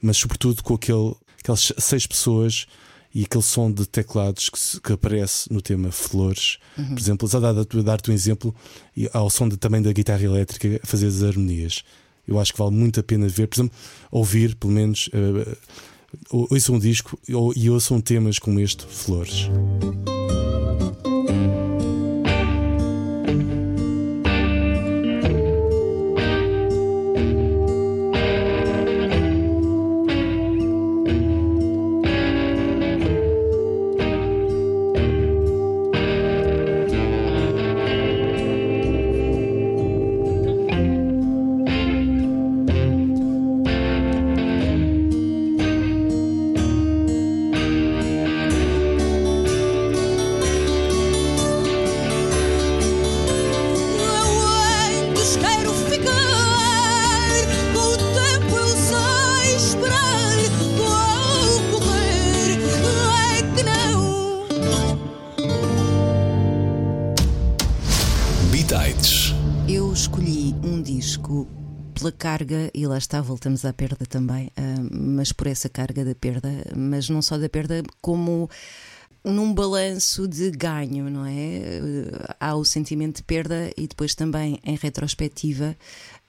mas 0.00 0.16
sobretudo 0.16 0.62
com 0.62 0.72
aquele, 0.72 1.14
aquelas 1.38 1.70
seis 1.76 2.06
pessoas 2.06 2.66
e 3.14 3.24
aquele 3.24 3.42
som 3.42 3.70
de 3.70 3.86
teclados 3.86 4.48
que, 4.48 4.58
se, 4.58 4.80
que 4.80 4.92
aparece 4.92 5.52
no 5.52 5.62
tema 5.62 5.90
Flores, 5.90 6.58
uhum. 6.76 6.88
por 6.88 6.98
exemplo, 6.98 7.28
só 7.28 7.40
dar-te 7.40 7.82
dar 7.82 7.98
um 8.08 8.12
exemplo, 8.12 8.54
e 8.96 9.08
ao 9.12 9.30
som 9.30 9.48
de, 9.48 9.56
também 9.56 9.82
da 9.82 9.92
guitarra 9.92 10.22
elétrica 10.22 10.80
fazer 10.84 11.06
as 11.06 11.22
harmonias. 11.22 11.82
Eu 12.26 12.38
acho 12.38 12.52
que 12.52 12.58
vale 12.58 12.72
muito 12.72 13.00
a 13.00 13.02
pena 13.02 13.26
ver, 13.26 13.48
por 13.48 13.56
exemplo, 13.56 13.78
ouvir, 14.10 14.54
pelo 14.56 14.72
menos, 14.72 15.08
uh, 15.08 15.56
ouçam 16.30 16.74
um 16.74 16.78
disco 16.78 17.18
e 17.56 17.70
ouçam 17.70 18.00
temas 18.00 18.38
como 18.38 18.60
este, 18.60 18.86
Flores. 18.86 19.48
Pela 71.98 72.12
carga, 72.12 72.70
e 72.72 72.86
lá 72.86 72.96
está, 72.96 73.20
voltamos 73.20 73.64
à 73.64 73.72
perda 73.72 74.06
também, 74.06 74.46
uh, 74.56 74.88
mas 74.90 75.32
por 75.32 75.48
essa 75.48 75.68
carga 75.68 76.04
da 76.04 76.14
perda, 76.14 76.48
mas 76.76 77.08
não 77.08 77.20
só 77.20 77.36
da 77.36 77.48
perda, 77.48 77.82
como 78.00 78.48
num 79.24 79.52
balanço 79.52 80.28
de 80.28 80.50
ganho, 80.50 81.10
não 81.10 81.26
é? 81.26 81.32
Uh, 81.32 82.34
há 82.38 82.54
o 82.54 82.64
sentimento 82.64 83.16
de 83.16 83.22
perda 83.24 83.70
e 83.76 83.88
depois 83.88 84.14
também, 84.14 84.60
em 84.64 84.76
retrospectiva, 84.76 85.76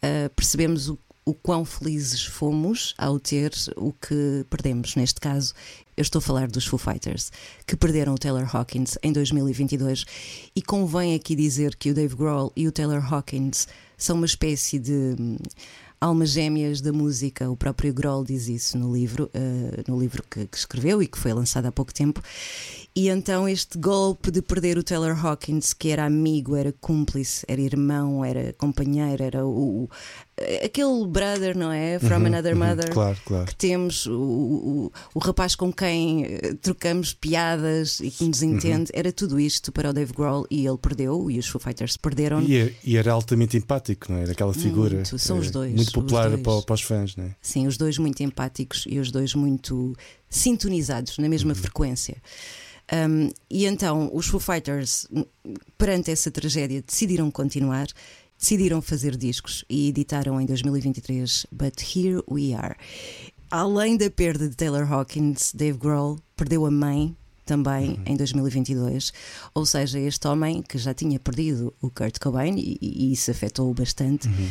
uh, 0.03 0.29
percebemos 0.35 0.89
o, 0.89 0.97
o 1.29 1.33
quão 1.35 1.63
felizes 1.63 2.25
fomos 2.25 2.95
ao 2.97 3.19
ter 3.19 3.53
o 3.75 3.93
que 3.93 4.43
perdemos. 4.49 4.95
Neste 4.95 5.19
caso, 5.19 5.53
eu 5.95 6.01
estou 6.01 6.17
a 6.17 6.21
falar 6.21 6.47
dos 6.47 6.65
Foo 6.65 6.79
Fighters, 6.79 7.31
que 7.67 7.75
perderam 7.75 8.15
o 8.15 8.17
Taylor 8.17 8.49
Hawkins 8.51 8.97
em 9.03 9.13
2022. 9.13 10.05
E 10.55 10.61
convém 10.61 11.13
aqui 11.13 11.35
dizer 11.35 11.75
que 11.75 11.91
o 11.91 11.93
Dave 11.93 12.15
Grohl 12.15 12.51
e 12.55 12.67
o 12.67 12.71
Taylor 12.71 13.13
Hawkins 13.13 13.67
são 13.95 14.15
uma 14.15 14.25
espécie 14.25 14.79
de 14.79 15.15
hum, 15.19 15.37
almas 16.01 16.31
gêmeas 16.31 16.81
da 16.81 16.91
música. 16.91 17.47
O 17.47 17.55
próprio 17.55 17.93
Grohl 17.93 18.23
diz 18.23 18.47
isso 18.47 18.75
no 18.75 18.91
livro, 18.91 19.29
uh, 19.35 19.91
no 19.91 19.99
livro 19.99 20.23
que, 20.23 20.47
que, 20.47 20.57
escreveu 20.57 21.03
e 21.03 21.07
que 21.07 21.19
foi 21.19 21.31
lançado 21.31 21.67
há 21.67 21.71
pouco 21.71 21.93
tempo. 21.93 22.23
E 22.99 23.07
então 23.07 23.47
este 23.47 23.77
golpe 23.77 24.29
de 24.29 24.41
perder 24.41 24.77
o 24.77 24.83
Taylor 24.83 25.17
Hawkins, 25.25 25.71
que 25.73 25.87
era 25.87 26.03
amigo, 26.03 26.57
era 26.57 26.73
cúmplice, 26.81 27.45
era 27.47 27.61
irmão, 27.61 28.25
era 28.25 28.51
companheiro, 28.57 29.23
era 29.23 29.45
o, 29.45 29.89
aquele 30.65 31.07
brother, 31.07 31.57
não 31.57 31.71
é? 31.71 31.97
From 31.97 32.17
uhum, 32.17 32.25
Another 32.25 32.53
uhum, 32.53 32.67
Mother. 32.67 32.91
Claro, 32.91 33.17
claro. 33.23 33.45
Que 33.45 33.55
temos 33.55 34.05
o, 34.05 34.11
o, 34.11 34.91
o, 35.13 35.19
rapaz 35.19 35.55
com 35.55 35.71
quem 35.71 36.25
eh, 36.25 36.55
trocamos 36.61 37.13
piadas 37.13 38.01
e 38.01 38.11
que 38.11 38.25
nos 38.25 38.41
uhum. 38.41 38.55
entende. 38.55 38.91
Uhum. 38.91 38.99
Era 38.99 39.13
tudo 39.13 39.39
isto 39.39 39.71
para 39.71 39.91
o 39.91 39.93
Dave 39.93 40.11
Grohl 40.11 40.45
e 40.51 40.67
ele 40.67 40.77
perdeu, 40.77 41.31
e 41.31 41.39
os 41.39 41.47
Foo 41.47 41.61
Fighters 41.61 41.95
perderam. 41.95 42.41
E, 42.41 42.57
é, 42.57 42.73
e 42.83 42.97
era 42.97 43.13
altamente 43.13 43.55
empático, 43.55 44.11
não 44.11 44.19
é? 44.19 44.23
Era 44.23 44.33
aquela 44.33 44.53
figura. 44.53 44.95
Muito, 44.95 45.17
são 45.17 45.37
os 45.37 45.49
dois. 45.49 45.73
Muito 45.73 45.93
popular 45.93 46.33
os 46.33 46.41
para, 46.41 46.61
para, 46.63 46.75
os 46.75 46.81
fãs, 46.81 47.15
não 47.15 47.23
é? 47.23 47.35
Sim, 47.41 47.65
os 47.65 47.77
dois 47.77 47.97
muito 47.97 48.21
empáticos 48.21 48.83
e 48.89 48.99
os 48.99 49.09
dois 49.09 49.33
muito 49.33 49.95
sintonizados 50.29 51.17
na 51.17 51.29
mesma 51.29 51.53
uhum. 51.53 51.55
frequência. 51.55 52.17
Um, 52.91 53.29
e 53.49 53.65
então 53.65 54.09
os 54.13 54.27
Foo 54.27 54.39
Fighters, 54.39 55.07
perante 55.77 56.11
essa 56.11 56.31
tragédia, 56.31 56.81
decidiram 56.81 57.29
continuar 57.29 57.87
decidiram 58.39 58.81
fazer 58.81 59.17
discos 59.17 59.65
e 59.69 59.89
editaram 59.89 60.39
em 60.39 60.45
2023 60.45 61.45
But 61.51 61.81
Here 61.81 62.23
We 62.31 62.53
Are. 62.53 62.75
Além 63.51 63.97
da 63.97 64.09
perda 64.09 64.47
de 64.47 64.55
Taylor 64.55 64.91
Hawkins, 64.91 65.51
Dave 65.53 65.77
Grohl 65.77 66.17
perdeu 66.37 66.65
a 66.65 66.71
mãe 66.71 67.15
também 67.45 67.89
uhum. 67.89 68.03
em 68.05 68.15
2022. 68.15 69.11
Ou 69.53 69.65
seja, 69.65 69.99
este 69.99 70.25
homem 70.27 70.61
que 70.61 70.77
já 70.77 70.93
tinha 70.93 71.19
perdido 71.19 71.73
o 71.81 71.89
Kurt 71.89 72.17
Cobain 72.19 72.55
e, 72.57 72.77
e 72.81 73.11
isso 73.11 73.29
afetou-o 73.29 73.73
bastante. 73.73 74.27
Uhum 74.27 74.49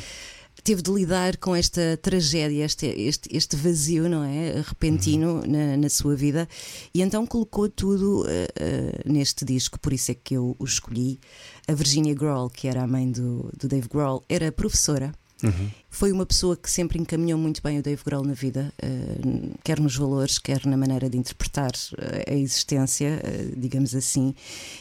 teve 0.68 0.82
de 0.82 0.90
lidar 0.90 1.38
com 1.38 1.56
esta 1.56 1.96
tragédia, 1.96 2.62
este, 2.62 2.84
este, 2.84 3.34
este 3.34 3.56
vazio, 3.56 4.06
não 4.06 4.22
é? 4.22 4.60
Repentino 4.60 5.36
uhum. 5.36 5.46
na, 5.46 5.78
na, 5.78 5.88
sua 5.88 6.14
vida, 6.14 6.46
e 6.92 7.00
então 7.00 7.26
colocou 7.26 7.70
tudo 7.70 8.20
uh, 8.20 8.24
uh, 8.24 9.10
neste 9.10 9.46
disco, 9.46 9.80
por 9.80 9.94
isso 9.94 10.10
é 10.10 10.14
que 10.14 10.34
eu 10.34 10.54
o 10.58 10.64
escolhi. 10.66 11.18
A 11.66 11.72
Virginia 11.72 12.14
Grohl, 12.14 12.50
que 12.50 12.68
era 12.68 12.82
a 12.82 12.86
mãe 12.86 13.10
do, 13.10 13.50
do 13.58 13.66
Dave 13.66 13.88
Grohl, 13.88 14.22
era 14.28 14.52
professora 14.52 15.10
Uhum. 15.42 15.70
Foi 15.90 16.12
uma 16.12 16.26
pessoa 16.26 16.56
que 16.56 16.70
sempre 16.70 16.98
encaminhou 16.98 17.38
muito 17.38 17.62
bem 17.62 17.78
o 17.78 17.82
Dave 17.82 18.02
Grohl 18.04 18.24
na 18.24 18.34
vida, 18.34 18.72
uh, 18.82 19.58
quer 19.64 19.80
nos 19.80 19.96
valores, 19.96 20.38
quer 20.38 20.66
na 20.66 20.76
maneira 20.76 21.08
de 21.08 21.16
interpretar 21.16 21.70
uh, 21.70 22.30
a 22.30 22.34
existência, 22.34 23.20
uh, 23.24 23.58
digamos 23.58 23.94
assim. 23.94 24.34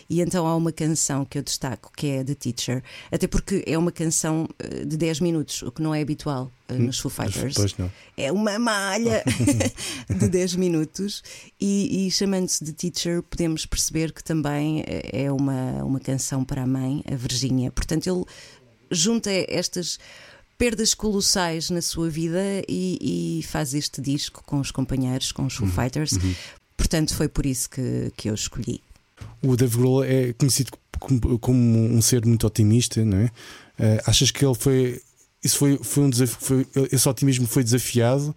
E 0.10 0.20
então 0.20 0.46
há 0.46 0.56
uma 0.56 0.72
canção 0.72 1.24
que 1.24 1.38
eu 1.38 1.44
destaco, 1.44 1.92
que 1.96 2.08
é 2.08 2.24
The 2.24 2.36
Teacher, 2.36 2.84
até 3.12 3.28
porque 3.28 3.64
é 3.66 3.78
uma 3.78 3.92
canção 3.92 4.48
de 4.86 4.98
10 4.98 5.22
minutos, 5.22 5.62
o 5.62 5.72
que 5.72 5.82
não 5.82 5.94
é 5.94 6.02
habitual 6.02 6.52
hum, 6.70 6.80
nos 6.80 7.00
Foo 7.00 7.10
Fighters. 7.10 7.56
É 8.18 8.32
uma 8.32 8.60
malha 8.60 9.24
de 10.10 10.28
10 10.28 10.56
minutos, 10.56 11.24
e, 11.60 12.08
e 12.08 12.12
chamando-se 12.12 12.66
The 12.66 12.72
Teacher, 12.74 13.24
podemos 13.24 13.66
perceber 13.66 14.12
que 14.12 14.24
também 14.24 14.84
é 14.86 15.32
uma, 15.32 15.84
uma 15.84 16.00
canção 16.00 16.44
para 16.44 16.64
a 16.64 16.68
mãe, 16.68 17.04
a 17.10 17.16
Virgínia. 17.16 17.72
Portanto, 17.72 18.08
ele 18.08 18.26
junta 18.92 19.30
estas 19.32 20.00
perdas 20.58 20.94
colossais 20.94 21.70
na 21.70 21.82
sua 21.82 22.10
vida 22.10 22.42
e, 22.68 23.40
e, 23.40 23.44
faz 23.44 23.74
este 23.74 24.02
disco 24.02 24.44
com 24.46 24.60
os 24.60 24.72
companheiros, 24.72 25.32
com 25.32 25.46
os 25.46 25.54
Foo 25.54 25.68
uhum, 25.68 25.74
Fighters. 25.74 26.14
Uhum. 26.14 26.36
Portanto, 26.76 27.16
foi 27.16 27.28
por 27.28 27.46
isso 27.46 27.70
que, 27.70 28.12
que 28.18 28.30
eu 28.30 28.34
escolhi. 28.34 28.82
O 29.42 29.56
Dave 29.56 29.78
Grohl 29.78 30.04
é 30.04 30.34
conhecido 30.34 30.72
como, 31.40 31.78
um 31.78 32.02
ser 32.02 32.26
muito 32.26 32.48
otimista, 32.48 33.04
não 33.06 33.18
é? 33.18 33.26
Uh, 33.26 34.02
achas 34.06 34.32
que 34.32 34.44
ele 34.44 34.56
foi. 34.56 35.02
Isso 35.44 35.58
foi, 35.58 35.78
foi 35.82 36.04
um 36.04 36.10
desafio. 36.10 36.38
Foi, 36.40 36.68
esse 36.92 37.08
otimismo 37.08 37.48
foi 37.48 37.64
desafiado? 37.64 38.36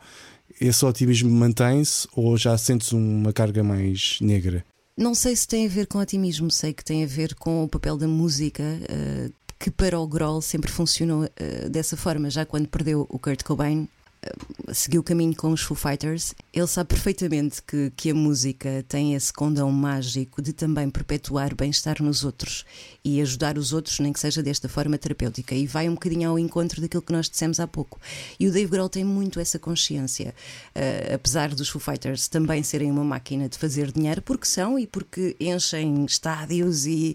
Esse 0.61 0.85
otimismo 0.85 1.31
mantém-se 1.31 2.07
ou 2.15 2.37
já 2.37 2.57
sentes 2.59 2.93
uma 2.93 3.33
carga 3.33 3.63
mais 3.65 4.19
negra? 4.21 4.65
Não 4.97 5.15
sei 5.15 5.35
se 5.35 5.49
tem 5.49 5.65
a 5.65 5.69
ver 5.69 5.87
com 5.87 5.99
otimismo, 5.99 6.51
sei 6.51 6.75
que 6.75 6.85
tem 6.85 7.03
a 7.03 7.07
ver 7.07 7.35
com 7.35 7.65
o 7.65 7.69
papel 7.69 7.97
da 7.97 8.07
música, 8.07 8.63
uh, 8.63 9.33
que 9.61 9.71
para 9.71 10.01
o 10.01 10.09
Grohl 10.09 10.41
sempre 10.41 10.73
funcionou 10.73 11.25
uh, 11.25 11.69
dessa 11.69 11.95
forma. 11.95 12.31
Já 12.31 12.47
quando 12.47 12.67
perdeu 12.67 13.07
o 13.11 13.19
Kurt 13.19 13.43
Cobain, 13.43 13.87
uh, 14.25 14.75
seguiu 14.75 15.03
o 15.03 15.05
caminho 15.05 15.37
com 15.37 15.53
os 15.53 15.61
Foo 15.61 15.77
Fighters. 15.77 16.35
Ele 16.51 16.67
sabe 16.67 16.89
perfeitamente 16.89 17.61
que, 17.63 17.93
que 17.95 18.11
a 18.11 18.15
música 18.15 18.83
tem 18.89 19.15
esse 19.15 19.31
condão 19.31 19.71
mágico 19.71 20.41
de 20.41 20.55
também 20.55 20.89
perpetuar 20.89 21.55
bem-estar 21.55 22.03
nos 22.03 22.25
outros 22.25 22.65
e 23.05 23.21
ajudar 23.21 23.59
os 23.59 23.75
outros, 23.75 24.01
nem 24.01 24.15
que 24.15 24.19
seja 24.19 24.43
desta 24.43 24.67
forma 24.67 24.97
terapêutica. 24.97 25.55
E 25.55 25.67
vai 25.67 25.91
um 25.91 25.93
bocadinho 25.93 26.31
ao 26.31 26.39
encontro 26.39 26.81
daquilo 26.81 27.03
que 27.03 27.13
nós 27.13 27.29
dissemos 27.29 27.61
há 27.61 27.67
pouco. 27.67 28.01
E 28.41 28.49
o 28.49 28.53
Dave 28.53 28.71
Grohl 28.71 28.89
tem 28.89 29.05
muito 29.05 29.39
essa 29.39 29.59
consciência, 29.59 30.35
uh, 30.75 31.15
apesar 31.17 31.55
dos 31.55 31.69
Foo 31.69 31.83
Fighters 31.83 32.29
também 32.29 32.63
serem 32.63 32.91
uma 32.91 33.05
máquina 33.05 33.47
de 33.47 33.59
fazer 33.59 33.93
dinheiro, 33.93 34.23
porque 34.23 34.47
são 34.47 34.79
e 34.79 34.87
porque 34.87 35.37
enchem 35.39 36.07
estádios 36.07 36.87
e 36.87 37.15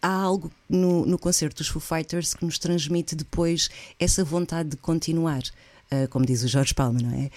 há 0.00 0.12
algo 0.12 0.50
no, 0.68 1.04
no 1.04 1.18
concerto 1.18 1.58
dos 1.58 1.68
Foo 1.68 1.80
Fighters 1.80 2.34
que 2.34 2.44
nos 2.44 2.58
transmite 2.58 3.14
depois 3.14 3.68
essa 3.98 4.24
vontade 4.24 4.70
de 4.70 4.76
continuar. 4.76 5.42
Uh, 5.92 6.06
como 6.08 6.24
diz 6.24 6.44
o 6.44 6.48
Jorge 6.48 6.72
Palma, 6.72 7.00
não 7.00 7.10
é? 7.10 7.30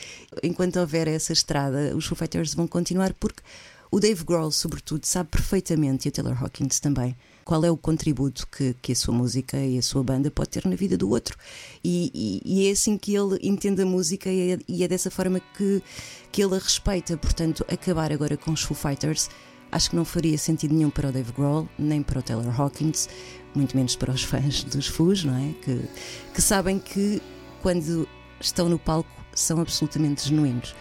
Enquanto 0.44 0.80
houver 0.80 1.08
essa 1.08 1.34
estrada, 1.34 1.96
os 1.96 2.06
Foo 2.06 2.16
Fighters 2.16 2.54
vão 2.54 2.68
continuar 2.68 3.12
porque 3.14 3.42
o 3.94 4.00
Dave 4.00 4.24
Grohl, 4.24 4.50
sobretudo, 4.50 5.06
sabe 5.06 5.30
perfeitamente, 5.30 6.08
e 6.08 6.10
o 6.10 6.12
Taylor 6.12 6.36
Hawkins 6.44 6.80
também, 6.80 7.16
qual 7.46 7.64
é 7.64 7.70
o 7.70 7.78
contributo 7.78 8.48
que, 8.48 8.76
que 8.82 8.92
a 8.92 8.96
sua 8.96 9.14
música 9.14 9.56
e 9.56 9.78
a 9.78 9.84
sua 9.84 10.04
banda 10.04 10.32
pode 10.32 10.50
ter 10.50 10.66
na 10.66 10.76
vida 10.76 10.98
do 10.98 11.08
outro. 11.12 11.38
E, 11.84 12.12
e, 12.12 12.42
e 12.44 12.68
é 12.68 12.72
assim 12.72 12.98
que 12.98 13.14
ele 13.16 13.38
entende 13.44 13.84
a 13.84 13.86
música 13.86 14.32
e 14.32 14.54
é, 14.54 14.60
e 14.68 14.84
é 14.84 14.88
dessa 14.88 15.12
forma 15.12 15.40
que, 15.56 15.84
que 16.32 16.44
ele 16.44 16.56
a 16.56 16.58
respeita. 16.58 17.16
Portanto, 17.18 17.64
acabar 17.72 18.12
agora 18.12 18.36
com 18.36 18.52
os 18.52 18.64
Foo 18.64 18.76
Fighters 18.76 19.30
acho 19.74 19.90
que 19.90 19.96
não 19.96 20.06
faria 20.06 20.38
sentido 20.38 20.74
nenhum 20.74 20.90
para 20.90 21.10
o 21.10 21.12
Dave 21.12 21.32
Grohl, 21.32 21.68
nem 21.78 22.04
para 22.04 22.20
o 22.20 22.22
Taylor 22.22 22.62
Hawkins, 22.62 23.10
muito 23.56 23.76
menos 23.76 23.96
para 23.96 24.12
os 24.12 24.22
fãs 24.24 24.64
dos 24.64 24.88
Foos, 24.88 25.24
não 25.24 25.36
é? 25.36 25.54
Que, 25.62 25.82
que 26.34 26.42
sabem 26.42 26.80
que 26.80 27.22
quando 27.62 28.08
estão 28.40 28.70
no 28.70 28.78
palco 28.78 29.10
são 29.34 29.60
absolutamente 29.60 30.30
genuínos. 30.30 30.76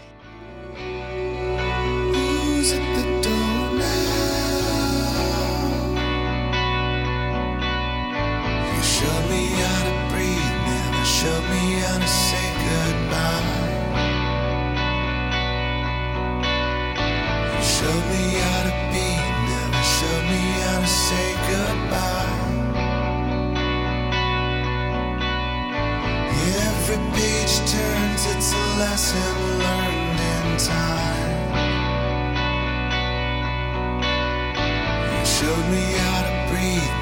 Showed 35.25 35.67
me 35.71 35.85
how 36.01 36.23
to 36.23 36.33
breathe, 36.49 36.97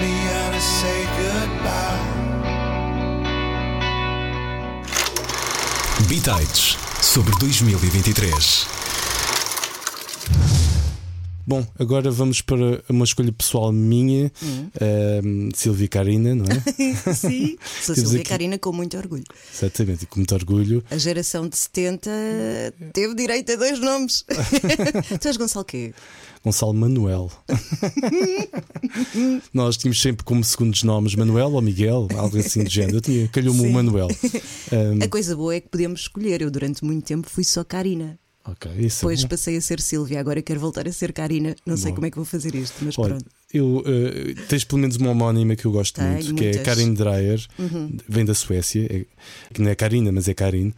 me 0.00 0.12
how 0.32 0.50
to 0.50 0.60
say 0.60 1.06
goodbye. 1.16 2.12
Sobre 7.00 7.32
2023. 7.38 8.81
Bom, 11.44 11.66
agora 11.78 12.10
vamos 12.10 12.40
para 12.40 12.82
uma 12.88 13.04
escolha 13.04 13.32
pessoal 13.32 13.72
minha, 13.72 14.30
hum. 14.42 14.68
uh, 14.76 15.56
Silvia 15.56 15.88
Carina, 15.88 16.34
não 16.34 16.44
é? 16.44 16.62
Sim, 17.12 17.56
sou 17.82 17.94
Silvia 17.94 18.20
aqui... 18.20 18.28
Carina 18.28 18.58
com 18.58 18.72
muito 18.72 18.96
orgulho. 18.96 19.24
Exatamente, 19.52 20.06
com 20.06 20.20
muito 20.20 20.34
orgulho. 20.34 20.84
A 20.90 20.96
geração 20.96 21.48
de 21.48 21.56
70 21.56 22.10
teve 22.92 23.14
direito 23.14 23.52
a 23.52 23.56
dois 23.56 23.80
nomes. 23.80 24.24
tu 25.20 25.28
és 25.28 25.36
Gonçalo 25.36 25.64
quê? 25.64 25.92
Gonçalo 26.44 26.74
Manuel. 26.74 27.30
Nós 29.52 29.76
tínhamos 29.76 30.00
sempre 30.00 30.24
como 30.24 30.42
segundos 30.42 30.82
nomes 30.82 31.14
Manuel 31.14 31.52
ou 31.52 31.62
Miguel, 31.62 32.08
algo 32.16 32.38
assim 32.38 32.64
de 32.64 32.74
género. 32.74 32.98
Eu 32.98 33.00
tinha, 33.00 33.28
calhou-me 33.28 33.66
o 33.66 33.72
Manuel. 33.72 34.08
Um... 34.72 35.04
A 35.04 35.08
coisa 35.08 35.36
boa 35.36 35.54
é 35.54 35.60
que 35.60 35.68
podemos 35.68 36.02
escolher. 36.02 36.42
Eu, 36.42 36.50
durante 36.50 36.84
muito 36.84 37.04
tempo, 37.04 37.28
fui 37.30 37.44
só 37.44 37.62
Carina. 37.62 38.18
Ok, 38.44 38.70
isso 38.78 38.98
é 38.98 39.00
Depois 39.00 39.24
é 39.24 39.28
passei 39.28 39.56
a 39.56 39.60
ser 39.60 39.80
Silvia, 39.80 40.18
agora 40.18 40.42
quero 40.42 40.58
voltar 40.58 40.88
a 40.88 40.92
ser 40.92 41.12
Karina. 41.12 41.54
Não 41.64 41.76
sei 41.76 41.92
como 41.92 42.06
é 42.06 42.10
que 42.10 42.16
vou 42.16 42.24
fazer 42.24 42.54
isto, 42.54 42.84
mas 42.84 42.98
Olha, 42.98 43.10
pronto. 43.10 43.26
Eu, 43.54 43.76
uh, 43.78 44.46
tens 44.48 44.64
pelo 44.64 44.80
menos 44.80 44.96
uma 44.96 45.10
homónima 45.10 45.54
que 45.54 45.64
eu 45.64 45.70
gosto 45.70 45.96
Tenho 45.96 46.12
muito, 46.12 46.34
muitas. 46.34 46.56
que 46.56 46.58
é 46.58 46.62
Karin 46.62 46.94
Dreyer, 46.94 47.46
uhum. 47.58 47.96
vem 48.08 48.24
da 48.24 48.34
Suécia, 48.34 48.84
é, 48.90 49.04
que 49.52 49.62
não 49.62 49.70
é 49.70 49.74
Karina, 49.76 50.10
mas 50.10 50.26
é 50.26 50.34
Karin. 50.34 50.72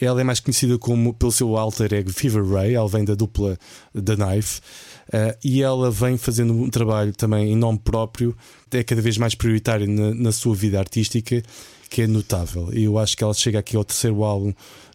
Ela 0.00 0.20
é 0.22 0.24
mais 0.24 0.40
conhecida 0.40 0.78
como 0.78 1.12
pelo 1.12 1.32
seu 1.32 1.56
alter 1.56 1.92
ego 1.92 2.10
Fever 2.10 2.44
Ray, 2.46 2.74
ela 2.74 2.88
vem 2.88 3.04
da 3.04 3.14
dupla 3.14 3.58
da 3.92 4.16
Knife. 4.16 4.60
Uh, 5.08 5.36
e 5.44 5.62
ela 5.62 5.90
vem 5.90 6.16
fazendo 6.16 6.54
um 6.54 6.70
trabalho 6.70 7.12
também 7.12 7.52
em 7.52 7.56
nome 7.56 7.78
próprio, 7.78 8.34
é 8.70 8.82
cada 8.82 9.02
vez 9.02 9.18
mais 9.18 9.34
prioritário 9.34 9.86
na, 9.86 10.14
na 10.14 10.32
sua 10.32 10.54
vida 10.54 10.78
artística, 10.78 11.42
que 11.90 12.02
é 12.02 12.06
notável. 12.06 12.70
E 12.72 12.84
eu 12.84 12.98
acho 12.98 13.16
que 13.16 13.22
ela 13.22 13.34
chega 13.34 13.58
aqui 13.58 13.76
ao 13.76 13.84
terceiro 13.84 14.24
álbum 14.24 14.54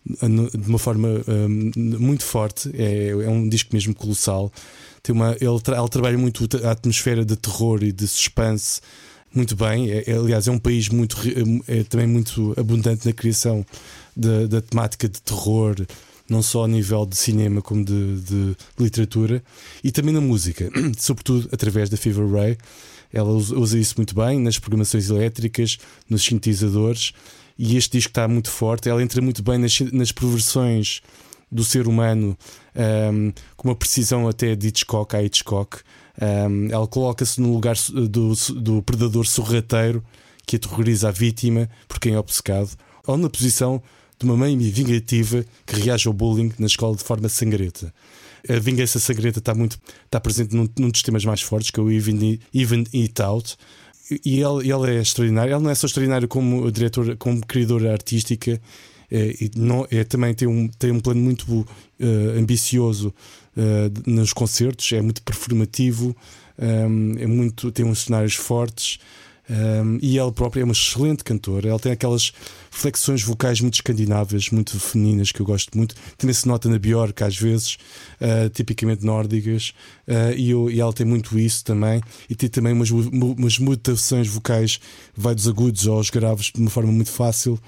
de 0.10 0.68
uma 0.68 0.80
forma 0.80 1.08
um, 1.28 1.72
muito 2.00 2.24
forte. 2.24 2.70
É, 2.74 3.10
é, 3.10 3.30
um 3.30 3.48
disco 3.48 3.70
mesmo 3.74 3.94
colossal. 3.94 4.52
Tem 5.04 5.14
uma, 5.14 5.36
ele, 5.40 5.60
tra 5.62 5.78
ele 5.78 5.90
trabalha 5.90 6.18
muito 6.18 6.48
a 6.64 6.72
atmosfera 6.72 7.24
de 7.24 7.36
terror 7.36 7.84
e 7.84 7.92
de 7.92 8.08
suspense 8.08 8.82
muito 9.34 9.56
bem. 9.56 9.92
É, 9.92 10.10
é, 10.10 10.14
aliás, 10.14 10.48
é 10.48 10.52
um 10.52 10.60
país 10.60 10.90
muito, 10.90 11.18
é, 11.68 11.84
também 11.84 12.08
muito 12.08 12.54
abundante 12.58 13.06
na 13.06 13.14
criação 13.14 13.66
da, 14.16 14.48
da, 14.48 14.62
temática 14.62 15.08
de 15.08 15.22
terror, 15.22 15.76
não 16.28 16.42
só 16.42 16.66
a 16.66 16.68
nível 16.68 17.06
de 17.06 17.16
cinema 17.16 17.62
como 17.62 17.86
de, 17.86 18.22
de 18.22 18.56
literatura, 18.78 19.44
e 19.84 19.92
também 19.92 20.14
na 20.14 20.22
música, 20.22 20.70
sobretudo 20.98 21.48
através 21.52 21.90
da 21.90 21.98
Fever 21.98 22.28
Ray. 22.28 22.58
Ela 23.12 23.32
usa 23.32 23.80
isso 23.80 23.96
muito 23.98 24.14
bem 24.14 24.40
nas 24.40 24.60
programações 24.60 25.10
elétricas, 25.10 25.80
nos 26.08 26.24
sintetizadores 26.24 27.14
e 27.60 27.76
este 27.76 27.98
disco 27.98 28.12
está 28.12 28.26
muito 28.26 28.50
forte. 28.50 28.88
Ela 28.88 29.04
entra 29.04 29.22
muito 29.22 29.44
bem 29.44 29.58
nas, 29.58 29.78
nas 29.92 30.14
perversões 30.14 31.02
do 31.52 31.64
ser 31.64 31.90
humano, 31.90 32.38
um, 33.14 33.34
com 33.58 33.68
uma 33.68 33.76
precisão 33.76 34.30
até 34.30 34.56
de 34.56 34.70
Hitchcock 34.70 35.14
a 35.14 35.22
Hitchcock. 35.22 35.80
Um, 36.22 36.70
ela 36.72 36.88
coloca-se 36.88 37.42
no 37.42 37.52
lugar 37.52 37.76
do, 38.10 38.34
do 38.56 38.82
predador 38.82 39.28
sorrateiro 39.28 40.02
que 40.46 40.56
aterroriza 40.56 41.10
a 41.10 41.12
vítima 41.12 41.70
por 41.88 42.00
quem 42.00 42.14
é 42.14 42.20
obcecado, 42.20 42.72
ou 43.06 43.18
na 43.18 43.30
posição 43.30 43.84
de 44.18 44.26
uma 44.26 44.38
mãe 44.38 44.58
vingativa 44.58 45.46
que 45.66 45.76
reage 45.76 46.08
ao 46.08 46.14
bullying 46.14 46.52
na 46.58 46.66
escola 46.66 46.96
de 46.96 47.04
forma 47.04 47.28
sangrenta. 47.28 47.94
A 48.48 48.58
vingança 48.58 49.00
sangrenta 49.00 49.40
está 49.40 49.54
muito 49.54 49.78
está 50.06 50.20
presente 50.20 50.56
num, 50.56 50.68
num 50.78 50.90
dos 50.90 51.02
temas 51.02 51.26
mais 51.26 51.42
fortes, 51.42 51.72
que 51.72 51.80
é 51.80 51.84
o 51.84 51.92
Even, 51.92 52.40
Even 52.54 52.86
It 52.94 53.22
Out, 53.22 53.58
e 54.26 54.42
ele, 54.42 54.72
ele 54.72 54.98
é 54.98 55.02
extraordinário. 55.02 55.54
Ele 55.54 55.64
não 55.64 55.70
é 55.70 55.76
só 55.76 55.88
extraordinário 55.88 56.28
como 56.28 56.72
diretor, 56.72 57.16
como 57.18 57.46
criadora 57.46 57.92
artística, 57.92 58.60
é, 59.12 59.34
não, 59.56 59.88
é, 59.90 60.04
também 60.04 60.34
tem 60.34 60.48
um, 60.48 60.68
tem 60.68 60.92
um 60.92 61.00
plano 61.00 61.20
muito 61.20 61.48
uh, 61.52 61.66
ambicioso 62.38 63.14
uh, 63.58 64.10
nos 64.10 64.34
concertos, 64.34 64.92
é 64.94 65.02
muito 65.02 65.24
performativo, 65.24 66.16
um, 66.60 67.18
é 67.18 67.26
muito, 67.26 67.72
tem 67.72 67.86
uns 67.86 68.04
cenários 68.04 68.36
fortes. 68.36 69.00
Um, 69.50 69.98
e 70.02 70.18
ela 70.18 70.32
própria 70.32 70.62
é 70.62 70.64
uma 70.64 70.74
excelente 70.74 71.24
cantora. 71.24 71.70
Ela 71.70 71.80
tem 71.80 71.92
aquelas 71.92 72.32
flexões 72.70 73.24
vocais 73.24 73.60
muito 73.60 73.76
escandinavas, 73.76 74.50
muito 74.52 74.80
femininas, 74.80 75.32
que 75.32 75.42
eu 75.42 75.46
gosto 75.46 75.76
muito. 75.76 75.96
Também 76.18 76.34
se 76.34 76.48
nota 76.48 76.70
na 76.70 76.78
Björk, 76.78 77.24
às 77.24 77.36
vezes, 77.36 77.78
uh, 78.22 78.50
tipicamente 78.50 79.04
nórdicas. 79.04 79.74
Uh, 80.08 80.34
e, 80.38 80.52
eu, 80.52 80.70
e, 80.70 80.80
ela 80.80 80.94
tem 80.94 81.06
muito 81.06 81.38
isso 81.40 81.64
também. 81.64 82.02
E 82.30 82.36
tem 82.36 82.48
também 82.48 82.74
umas, 82.74 82.92
umas 82.92 83.58
mutações 83.58 84.28
vocais, 84.28 84.80
vai 85.16 85.34
dos 85.34 85.48
agudos 85.48 85.88
aos 85.88 86.10
graves 86.10 86.52
de 86.54 86.62
uma 86.62 86.70
forma 86.70 86.92
muito 86.92 87.12
fácil. 87.12 87.60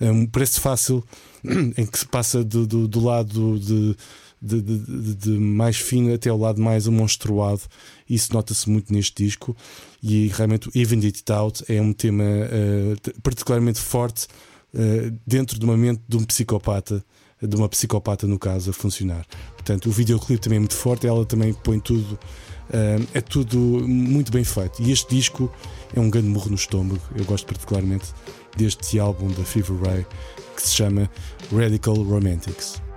Um, 0.00 0.26
parece 0.26 0.60
fácil, 0.60 1.02
em 1.44 1.86
que 1.86 1.98
se 1.98 2.06
passa 2.06 2.44
do, 2.44 2.66
do, 2.66 2.86
do 2.86 3.00
lado 3.00 3.58
de 3.58 3.96
de, 4.40 4.60
de, 4.62 5.14
de, 5.14 5.30
mais 5.30 5.76
fino 5.76 6.14
até 6.14 6.30
ao 6.30 6.38
lado 6.38 6.60
mais 6.60 6.86
monstruado. 6.86 7.62
Isso 8.08 8.32
nota-se 8.32 8.68
muito 8.70 8.92
neste 8.92 9.22
disco. 9.22 9.56
E 10.02 10.28
realmente 10.28 10.68
o 10.68 10.72
Even 10.74 11.04
It 11.04 11.30
Out 11.30 11.64
é 11.68 11.80
um 11.80 11.92
tema 11.92 12.24
uh, 12.24 13.20
particularmente 13.22 13.78
forte 13.78 14.26
uh, 14.74 15.18
dentro 15.26 15.58
de 15.58 15.64
uma 15.64 15.76
mente 15.76 16.02
de 16.08 16.16
um 16.16 16.24
psicopata, 16.24 17.04
de 17.42 17.56
uma 17.56 17.68
psicopata 17.68 18.26
no 18.26 18.38
caso, 18.38 18.70
a 18.70 18.72
funcionar. 18.72 19.26
Portanto, 19.52 19.86
o 19.88 19.92
videoclipe 19.92 20.40
também 20.40 20.56
é 20.56 20.60
muito 20.60 20.74
forte, 20.74 21.06
ela 21.06 21.24
também 21.26 21.52
põe 21.52 21.78
tudo. 21.78 22.18
Uh, 22.70 23.04
é 23.12 23.20
tudo 23.20 23.58
muito 23.58 24.30
bem 24.30 24.44
feito. 24.44 24.80
E 24.80 24.92
este 24.92 25.14
disco 25.14 25.52
é 25.94 26.00
um 26.00 26.08
grande 26.08 26.28
murro 26.28 26.48
no 26.48 26.54
estômago. 26.54 27.02
Eu 27.16 27.24
gosto 27.24 27.44
particularmente 27.46 28.06
deste 28.56 28.98
álbum 28.98 29.28
da 29.28 29.44
Fever 29.44 29.76
Ray 29.82 30.06
que 30.54 30.62
se 30.62 30.74
chama 30.74 31.10
Radical 31.52 31.94
Romantics. 31.94 32.89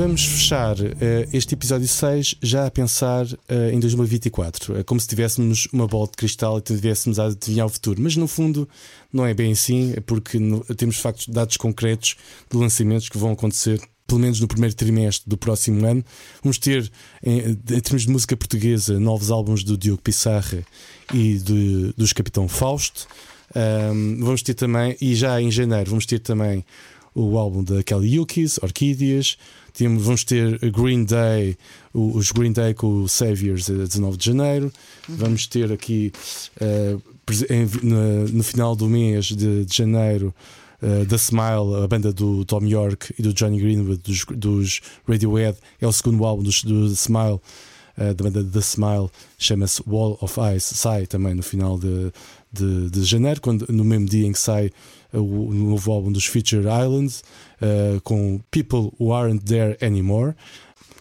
Vamos 0.00 0.24
fechar 0.24 0.80
uh, 0.80 0.88
este 1.30 1.52
episódio 1.52 1.86
6 1.86 2.36
já 2.40 2.64
a 2.64 2.70
pensar 2.70 3.26
uh, 3.26 3.70
em 3.70 3.78
2024. 3.78 4.78
É 4.78 4.82
como 4.82 4.98
se 4.98 5.06
tivéssemos 5.06 5.68
uma 5.74 5.86
bola 5.86 6.06
de 6.06 6.12
cristal 6.12 6.56
e 6.56 6.62
tivéssemos 6.62 7.18
a 7.18 7.26
adivinhar 7.26 7.66
o 7.66 7.68
futuro. 7.68 8.00
Mas 8.00 8.16
no 8.16 8.26
fundo 8.26 8.66
não 9.12 9.26
é 9.26 9.34
bem 9.34 9.52
assim, 9.52 9.94
porque 10.06 10.38
no, 10.38 10.64
temos 10.74 10.94
de 10.94 11.02
facto 11.02 11.30
dados 11.30 11.58
concretos 11.58 12.16
de 12.50 12.56
lançamentos 12.56 13.10
que 13.10 13.18
vão 13.18 13.32
acontecer 13.32 13.78
pelo 14.06 14.20
menos 14.20 14.40
no 14.40 14.48
primeiro 14.48 14.74
trimestre 14.74 15.28
do 15.28 15.36
próximo 15.36 15.84
ano. 15.86 16.02
Vamos 16.42 16.56
ter, 16.56 16.90
em, 17.22 17.50
em 17.50 17.80
termos 17.80 18.04
de 18.04 18.08
música 18.08 18.34
portuguesa, 18.34 18.98
novos 18.98 19.30
álbuns 19.30 19.62
do 19.62 19.76
Diogo 19.76 20.00
Pissarra 20.00 20.64
e 21.12 21.34
de, 21.34 21.92
dos 21.94 22.14
Capitão 22.14 22.48
Fausto. 22.48 23.06
Um, 23.54 24.16
vamos 24.20 24.40
ter 24.40 24.54
também, 24.54 24.96
e 24.98 25.14
já 25.14 25.42
em 25.42 25.50
janeiro, 25.50 25.90
vamos 25.90 26.06
ter 26.06 26.20
também 26.20 26.64
o 27.14 27.36
álbum 27.36 27.62
da 27.62 27.82
Kelly 27.82 28.14
Yukis, 28.14 28.58
Orquídeas. 28.62 29.36
Temos, 29.72 30.04
vamos 30.04 30.24
ter 30.24 30.58
Green 30.70 31.04
Day, 31.04 31.56
os 31.92 32.32
Green 32.32 32.52
Day 32.52 32.74
com 32.74 33.02
o 33.02 33.08
Saviors 33.08 33.68
a 33.70 33.74
19 33.74 34.16
de 34.16 34.26
janeiro. 34.26 34.72
Uhum. 35.08 35.16
Vamos 35.16 35.46
ter 35.46 35.72
aqui 35.72 36.12
uh, 36.60 37.02
em, 37.48 37.66
no, 37.82 38.28
no, 38.28 38.44
final 38.44 38.74
do 38.74 38.88
mês 38.88 39.26
de, 39.26 39.64
de 39.64 39.76
janeiro. 39.76 40.34
Uh, 40.82 41.04
The 41.04 41.16
Smile, 41.16 41.84
a 41.84 41.86
banda 41.86 42.12
do 42.12 42.44
Tom 42.44 42.64
York 42.64 43.14
e 43.18 43.22
do 43.22 43.34
Johnny 43.34 43.60
Greenwood 43.60 44.00
dos, 44.02 44.24
dos 44.34 44.80
Radiohead, 45.06 45.58
é 45.78 45.86
o 45.86 45.92
segundo 45.92 46.24
álbum 46.24 46.42
do, 46.42 46.50
do 46.50 46.88
The 46.88 46.94
Smile, 46.94 47.40
uh, 47.98 48.14
da 48.14 48.24
banda 48.24 48.42
The 48.42 48.60
Smile, 48.60 49.10
chama-se 49.38 49.82
Wall 49.86 50.16
of 50.22 50.36
Ice. 50.56 50.74
Sai 50.74 51.06
também 51.06 51.34
no 51.34 51.42
final 51.42 51.78
de, 51.78 52.10
de, 52.50 52.90
de 52.90 53.04
janeiro, 53.04 53.40
quando, 53.40 53.66
no 53.68 53.84
mesmo 53.84 54.06
dia 54.06 54.26
em 54.26 54.32
que 54.32 54.40
sai 54.40 54.70
o 55.18 55.52
novo 55.52 55.92
álbum 55.92 56.12
dos 56.12 56.26
Future 56.26 56.62
Islands, 56.62 57.22
uh, 57.60 58.00
com 58.02 58.40
People 58.50 58.92
Who 58.98 59.12
Aren't 59.12 59.44
There 59.44 59.76
Anymore. 59.82 60.34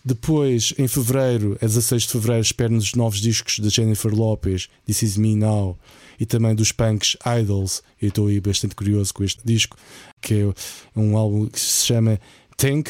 Depois, 0.04 0.74
em 0.78 0.88
fevereiro, 0.88 1.58
a 1.62 1.66
16 1.66 2.04
de 2.04 2.10
fevereiro, 2.10 2.42
espero-nos 2.42 2.94
novos 2.96 3.20
discos 3.20 3.60
de 3.60 3.70
Jennifer 3.70 4.14
Lopez, 4.14 4.70
This 4.86 5.02
Is 5.04 5.18
Me 5.18 5.36
Now, 5.36 5.78
e 6.20 6.26
também 6.26 6.56
dos 6.56 6.72
punks 6.72 7.18
Idols. 7.40 7.84
Eu 8.02 8.10
estou 8.10 8.28
aí 8.28 8.40
bastante 8.40 8.76
curioso 8.76 9.14
com 9.14 9.24
este 9.24 9.42
disco, 9.44 9.78
que 10.22 10.34
é 10.34 11.00
um 11.00 11.18
álbum 11.18 11.48
que 11.48 11.60
se 11.60 11.86
chama 11.86 12.20
Tank. 12.58 12.90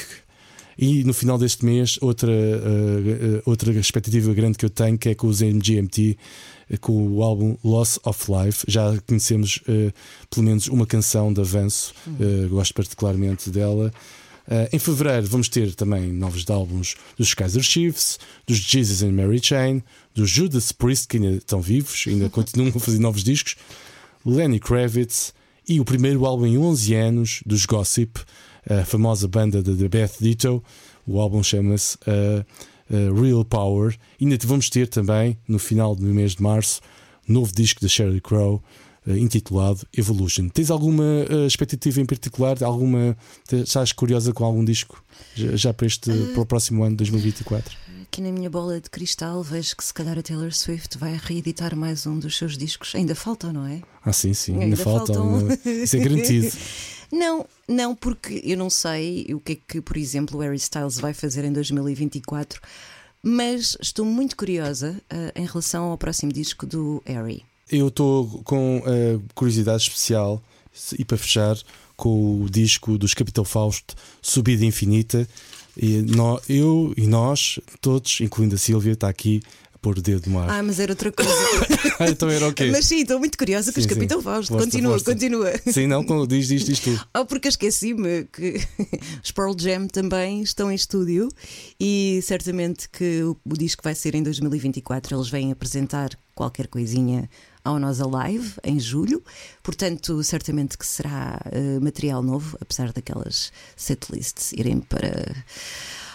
E 0.77 1.03
no 1.03 1.13
final 1.13 1.37
deste 1.37 1.65
mês, 1.65 1.97
outra, 1.99 2.31
uh, 2.31 3.41
outra 3.45 3.71
expectativa 3.73 4.33
grande 4.33 4.57
que 4.57 4.65
eu 4.65 4.69
tenho 4.69 4.97
que 4.97 5.09
é 5.09 5.15
com 5.15 5.27
os 5.27 5.41
MGMT 5.41 6.17
com 6.77 7.07
o 7.07 7.23
álbum 7.23 7.57
Loss 7.63 7.99
of 8.03 8.25
Life. 8.31 8.65
Já 8.67 8.97
conhecemos 9.07 9.57
uh, 9.67 9.93
pelo 10.29 10.45
menos 10.45 10.67
uma 10.67 10.85
canção 10.85 11.33
de 11.33 11.41
avanço, 11.41 11.93
uh, 12.07 12.49
gosto 12.49 12.73
particularmente 12.73 13.49
dela. 13.49 13.91
Uh, 14.47 14.67
em 14.73 14.79
fevereiro 14.79 15.27
vamos 15.27 15.47
ter 15.47 15.75
também 15.75 16.11
novos 16.11 16.49
álbuns 16.49 16.95
dos 17.17 17.33
Kaiser 17.33 17.61
Chiefs, 17.61 18.19
dos 18.47 18.57
Jesus 18.57 19.03
and 19.03 19.11
Mary 19.11 19.39
Chain, 19.41 19.83
dos 20.13 20.29
Judas 20.29 20.71
Priest, 20.71 21.07
que 21.07 21.17
ainda 21.17 21.37
estão 21.37 21.61
vivos, 21.61 22.05
ainda 22.07 22.29
continuam 22.31 22.71
a 22.75 22.79
fazer 22.79 22.99
novos 22.99 23.23
discos, 23.23 23.55
Lenny 24.25 24.59
Kravitz 24.59 25.33
e 25.67 25.79
o 25.79 25.85
primeiro 25.85 26.25
álbum 26.25 26.47
em 26.47 26.57
11 26.57 26.95
anos 26.95 27.43
dos 27.45 27.65
Gossip, 27.65 28.19
a 28.67 28.83
famosa 28.85 29.27
banda 29.27 29.61
de 29.61 29.87
Beth 29.87 30.13
Ditto. 30.19 30.63
O 31.05 31.19
álbum 31.19 31.41
chama-se 31.43 31.95
uh, 31.97 32.45
uh, 32.89 33.21
Real 33.21 33.43
Power. 33.45 33.95
E 34.19 34.25
ainda 34.25 34.37
vamos 34.45 34.69
ter 34.69 34.87
também, 34.87 35.37
no 35.47 35.59
final 35.59 35.95
do 35.95 36.03
mês 36.05 36.35
de 36.35 36.43
março, 36.43 36.81
novo 37.27 37.53
disco 37.53 37.81
da 37.81 37.87
Sheryl 37.87 38.21
Crow. 38.21 38.63
Uh, 39.07 39.15
intitulado 39.15 39.87
Evolution. 39.95 40.49
Tens 40.49 40.69
alguma 40.69 41.03
uh, 41.03 41.47
expectativa 41.47 42.01
em 42.01 42.05
particular? 42.05 42.61
Alguma 42.61 43.17
estás 43.51 43.91
curiosa 43.93 44.33
com 44.33 44.43
algum 44.43 44.63
disco 44.63 45.03
já, 45.35 45.73
para 45.73 45.87
este 45.87 46.11
para 46.33 46.41
o 46.41 46.45
próximo 46.45 46.83
ano 46.83 46.97
2024? 46.97 47.77
Aqui 48.03 48.21
na 48.21 48.31
minha 48.31 48.49
bola 48.49 48.81
de 48.81 48.89
cristal 48.89 49.41
vejo 49.43 49.75
que 49.77 49.83
se 49.83 49.93
calhar 49.93 50.17
a 50.17 50.21
Taylor 50.21 50.51
Swift 50.51 50.97
vai 50.97 51.19
reeditar 51.21 51.75
mais 51.75 52.05
um 52.07 52.17
dos 52.17 52.35
seus 52.37 52.57
discos. 52.57 52.93
Ainda 52.95 53.15
faltam, 53.15 53.53
não 53.53 53.65
é? 53.65 53.81
Ah, 54.03 54.11
sim, 54.11 54.33
sim, 54.33 54.53
ainda, 54.53 54.63
ainda 54.65 54.77
faltam. 54.77 55.47
Isso 55.65 55.95
é 55.95 55.99
garantido. 55.99 56.51
Não, 57.11 57.45
não, 57.67 57.95
porque 57.95 58.39
eu 58.45 58.55
não 58.55 58.69
sei 58.69 59.25
o 59.33 59.39
que 59.39 59.53
é 59.53 59.55
que, 59.55 59.81
por 59.81 59.97
exemplo, 59.97 60.37
o 60.37 60.41
Harry 60.41 60.57
Styles 60.57 60.99
vai 60.99 61.11
fazer 61.11 61.43
em 61.43 61.51
2024, 61.51 62.61
mas 63.23 63.75
estou 63.81 64.05
muito 64.05 64.35
curiosa 64.35 65.01
uh, 65.11 65.39
em 65.39 65.45
relação 65.45 65.85
ao 65.85 65.97
próximo 65.97 66.31
disco 66.31 66.67
do 66.67 67.01
Harry. 67.05 67.43
Eu 67.71 67.89
estou 67.89 68.41
com 68.43 68.79
uh, 68.79 69.21
curiosidade 69.35 69.83
especial 69.83 70.41
e 70.97 71.05
para 71.05 71.17
fechar 71.17 71.57
com 71.95 72.41
o 72.43 72.49
disco 72.49 72.97
dos 72.97 73.13
Capital 73.13 73.45
Fausto, 73.45 73.95
Subida 74.21 74.65
Infinita. 74.65 75.27
E 75.77 76.01
nós, 76.01 76.41
eu 76.49 76.93
e 76.97 77.07
nós, 77.07 77.59
todos, 77.79 78.19
incluindo 78.21 78.55
a 78.55 78.57
Silvia, 78.57 78.93
está 78.93 79.07
aqui 79.07 79.41
pôr 79.81 79.97
o 79.97 80.01
dedo 80.01 80.29
no 80.29 80.39
ar. 80.39 80.49
Ah, 80.49 80.63
mas 80.63 80.79
era 80.79 80.91
outra 80.91 81.11
coisa. 81.11 81.31
ah, 81.99 82.09
então 82.09 82.29
era 82.29 82.47
o 82.47 82.53
quê? 82.53 82.65
Mas 82.71 82.85
sim, 82.85 83.01
estou 83.01 83.19
muito 83.19 83.37
curiosa 83.37 83.71
com 83.71 83.79
os 83.79 83.85
Capitão 83.85 84.21
Fausto. 84.21 84.57
Continua, 84.57 84.99
continua. 85.01 85.53
Sim, 85.71 85.87
não, 85.87 86.03
diz, 86.27 86.47
diz, 86.47 86.65
diz 86.65 86.79
tu. 86.79 86.99
Oh, 87.17 87.25
porque 87.25 87.47
esqueci-me 87.47 88.25
que 88.25 88.55
os 89.23 89.31
Pearl 89.31 89.53
Jam 89.57 89.87
também 89.87 90.41
estão 90.41 90.71
em 90.71 90.75
estúdio 90.75 91.29
e 91.79 92.19
certamente 92.23 92.89
que 92.89 93.23
o, 93.23 93.37
o 93.45 93.57
disco 93.57 93.83
vai 93.83 93.95
ser 93.95 94.15
em 94.15 94.23
2024. 94.23 95.15
Eles 95.15 95.29
vêm 95.29 95.51
apresentar 95.51 96.09
qualquer 96.35 96.67
coisinha 96.67 97.29
ao 97.63 97.79
Nós 97.79 97.99
Alive 98.01 98.53
em 98.63 98.79
julho, 98.79 99.23
portanto, 99.61 100.23
certamente 100.23 100.77
que 100.77 100.85
será 100.85 101.39
uh, 101.45 101.81
material 101.81 102.23
novo, 102.23 102.57
apesar 102.61 102.91
daquelas 102.91 103.51
setlists 103.75 104.53
irem 104.53 104.79
para 104.79 105.35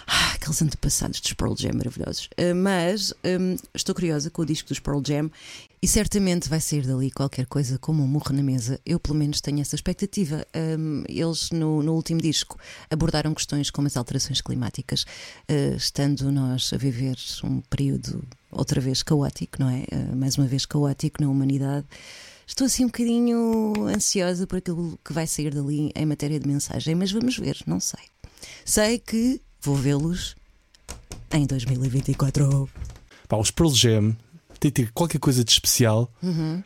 ah, 0.07 0.33
aqueles 0.35 0.61
antepassados 0.61 1.21
dos 1.21 1.33
Pearl 1.33 1.55
Jam 1.57 1.73
maravilhosos. 1.75 2.29
Uh, 2.39 2.55
mas 2.55 3.13
um, 3.25 3.57
estou 3.75 3.95
curiosa 3.95 4.31
com 4.31 4.43
o 4.43 4.47
disco 4.47 4.69
dos 4.69 4.81
Pearl 4.81 5.01
Jam 5.05 5.31
e 5.85 5.87
certamente 5.87 6.49
vai 6.49 6.63
sair 6.63 6.87
dali 6.87 7.11
qualquer 7.11 7.45
coisa 7.45 7.79
como 7.79 8.03
um 8.03 8.07
murro 8.07 8.33
na 8.33 8.43
mesa. 8.43 8.81
Eu, 8.87 8.99
pelo 8.99 9.19
menos, 9.19 9.43
tenho 9.43 9.61
essa 9.61 9.75
expectativa. 9.75 10.47
Um, 10.57 11.05
eles, 11.07 11.51
no, 11.51 11.83
no, 11.83 11.93
último 11.93 12.23
disco, 12.23 12.59
abordaram 12.91 13.35
questões 13.35 13.71
como 13.71 13.87
as 13.87 13.95
alterações 13.95 14.41
climáticas, 14.41 15.03
uh, 15.03 15.77
estando 15.77 16.33
nós 16.33 16.73
a 16.73 16.79
viver 16.79 17.19
um 17.45 17.61
período 17.61 18.27
outra 18.51 18.81
vez 18.81 19.03
caótico, 19.03 19.61
não 19.61 19.69
é? 19.69 19.85
Uh, 19.93 20.17
mais 20.17 20.39
uma 20.39 20.47
vez 20.47 20.65
caótico 20.65 21.23
na 21.23 21.29
humanidade. 21.29 21.87
Estou 22.47 22.65
assim 22.67 22.85
um 22.85 22.89
bocadinho 22.89 23.87
ansiosa 23.87 24.47
por 24.47 24.57
aquilo 24.57 24.99
que 25.05 25.13
vai 25.13 25.27
sair 25.27 25.53
dali 25.53 25.93
em 25.95 26.07
matéria 26.07 26.41
de 26.41 26.49
mensagem, 26.49 26.95
mas 26.95 27.13
vamos 27.13 27.37
ver, 27.37 27.59
não 27.67 27.79
sei. 27.79 28.01
Sei 28.65 28.99
que 28.99 29.39
Vou 29.65 29.77
vê-los 29.77 30.37
em 31.33 31.47
2024. 31.47 32.69
Pá, 33.27 33.39
os 33.39 33.51
Pearl 33.51 33.71
Jam 33.71 34.15
tem 34.71 34.85
que 34.85 34.91
ter 34.91 34.93
qualquer 34.93 35.19
coisa 35.19 35.45
de 35.45 35.51
especial 35.53 36.11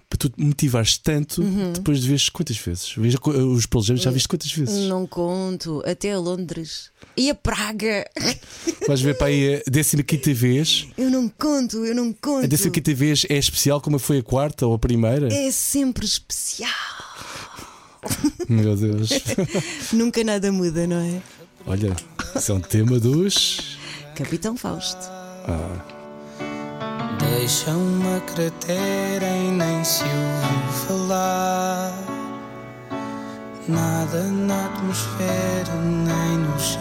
para 0.09 0.19
tu 0.19 0.29
te 0.29 0.41
motivares 0.43 0.97
tanto 0.99 1.43
depois 1.75 2.01
de 2.01 2.07
veres 2.09 2.29
quantas 2.29 2.57
vezes? 2.57 2.93
Veja 2.97 3.19
co- 3.19 3.31
os 3.31 3.67
Pearl 3.67 3.85
Jam, 3.85 3.97
já 3.97 4.11
viste 4.11 4.29
quantas 4.29 4.51
vezes? 4.53 4.87
Não 4.89 5.07
conto, 5.07 5.83
até 5.87 6.13
a 6.13 6.19
Londres. 6.19 6.91
E 7.17 7.31
a 7.31 7.35
Praga? 7.35 8.09
Vais 8.87 9.01
ver 9.01 9.17
para 9.19 9.27
aí 9.29 9.57
a 9.57 9.63
15 9.71 10.33
vez. 10.33 10.87
Eu 10.97 11.11
não 11.11 11.29
conto, 11.29 11.85
eu 11.85 11.95
não 11.95 12.13
conto. 12.13 12.45
A 12.45 12.49
15 12.71 12.95
vez 12.95 13.27
é 13.29 13.37
especial 13.37 13.81
como 13.81 13.99
foi 13.99 14.19
a 14.19 14.23
quarta 14.23 14.67
ou 14.67 14.75
a 14.75 14.79
primeira? 14.79 15.33
É 15.33 15.51
sempre 15.51 16.05
especial. 16.05 16.71
Meu 18.49 18.77
Deus. 18.77 19.11
Nunca 19.93 20.23
nada 20.23 20.51
muda, 20.53 20.87
não 20.87 20.97
é? 21.01 21.21
Olha, 21.67 21.95
isso 22.37 22.53
é 22.53 22.55
um 22.55 22.61
tema 22.61 22.99
dos. 23.01 23.77
Capitão 24.15 24.57
Fausto. 24.57 24.99
Deixa 27.49 27.71
uma 27.71 28.21
cratera 28.21 29.27
e 29.27 29.51
nem 29.51 29.83
se 29.83 30.05
ouve 30.05 30.87
falar. 30.87 31.95
Nada 33.67 34.23
na 34.25 34.67
atmosfera 34.67 35.75
nem 35.81 36.37
no 36.41 36.61
chão. 36.61 36.79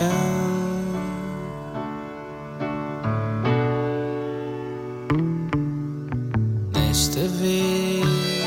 Desta 6.73 7.21
vez, 7.39 8.43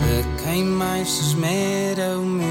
a 0.00 0.42
quem 0.42 0.64
mais 0.64 1.10
se 1.10 1.24
esmera 1.24 2.18
o 2.18 2.24
meu 2.24 2.43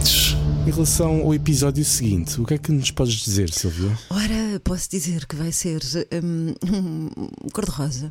Em 0.00 0.70
relação 0.70 1.20
ao 1.22 1.34
episódio 1.34 1.84
seguinte, 1.84 2.40
o 2.40 2.44
que 2.44 2.54
é 2.54 2.58
que 2.58 2.70
nos 2.72 2.90
podes 2.90 3.14
dizer, 3.14 3.50
Silvia? 3.52 3.96
Ora, 4.10 4.60
posso 4.62 4.90
dizer 4.90 5.26
que 5.26 5.34
vai 5.36 5.52
ser 5.52 5.80
hum, 6.22 6.54
um, 6.64 7.50
cor-de-rosa. 7.50 8.10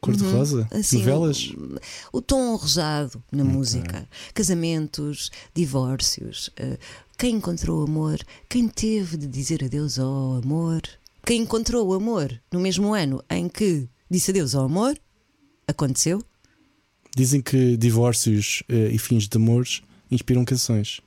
Cor-de-rosa? 0.00 0.68
Assim, 0.70 0.98
Novelas? 0.98 1.48
o- 1.50 1.78
O 2.18 2.22
tom 2.22 2.54
arrojado 2.54 3.22
na 3.32 3.42
música. 3.42 4.06
Casamentos, 4.34 5.30
divórcios. 5.54 6.50
eh, 6.56 6.78
quem 7.18 7.36
encontrou 7.36 7.80
o 7.80 7.84
amor? 7.84 8.18
Quem 8.48 8.68
teve 8.68 9.16
de 9.16 9.26
dizer 9.26 9.64
adeus 9.64 9.98
ao 9.98 10.34
amor? 10.42 10.82
Quem 11.26 11.42
encontrou 11.42 11.88
o 11.88 11.94
amor 11.94 12.38
no 12.52 12.60
mesmo 12.60 12.92
ano 12.94 13.22
em 13.30 13.48
que 13.48 13.88
disse 14.10 14.30
adeus 14.30 14.54
ao 14.54 14.66
amor? 14.66 14.96
Aconteceu? 15.66 16.22
Dizem 17.16 17.40
que 17.40 17.76
divórcios 17.78 18.62
eh, 18.68 18.90
e 18.92 18.98
fins 18.98 19.26
de 19.26 19.36
amores 19.38 19.80
inspiram 20.10 20.44
canções. 20.44 21.00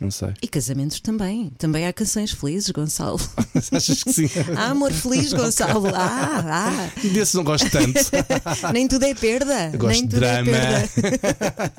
Não 0.00 0.10
sei. 0.10 0.28
E 0.40 0.46
casamentos 0.46 1.00
também. 1.00 1.50
Também 1.58 1.86
há 1.86 1.92
canções 1.92 2.30
felizes, 2.30 2.70
Gonçalo. 2.70 3.18
Achas 3.72 4.04
que 4.04 4.12
sim? 4.12 4.30
Há 4.56 4.70
amor 4.70 4.92
feliz, 4.92 5.32
Gonçalo. 5.32 5.88
Ah, 5.94 6.88
Desse 7.12 7.36
não 7.36 7.42
gosto 7.44 7.68
tanto. 7.68 7.98
ah. 8.62 8.70
Nem 8.72 8.86
tudo 8.86 9.04
é 9.04 9.14
perda. 9.14 9.70
Eu 9.72 9.78
gosto 9.78 9.92
Nem 9.92 10.02
de 10.06 10.08
tudo 10.10 10.20
drama. 10.20 10.50
é. 10.56 10.88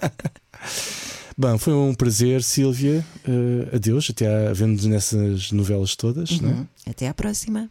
Bom, 1.38 1.57
foi 1.57 1.74
um 1.74 1.93
prazer, 1.93 2.43
Silvia. 2.43 3.05
Eh, 3.26 3.76
adeus, 3.78 4.09
até 4.09 4.49
a 4.49 4.51
vemos 4.51 4.84
nessas 4.84 5.53
novelas 5.53 5.95
todas. 5.95 6.41
Né? 6.41 6.67
Até 6.86 7.07
à 7.07 7.13
próxima. 7.13 7.70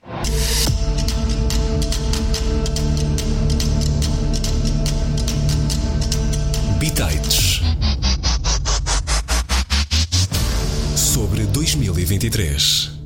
2023. 12.18 12.97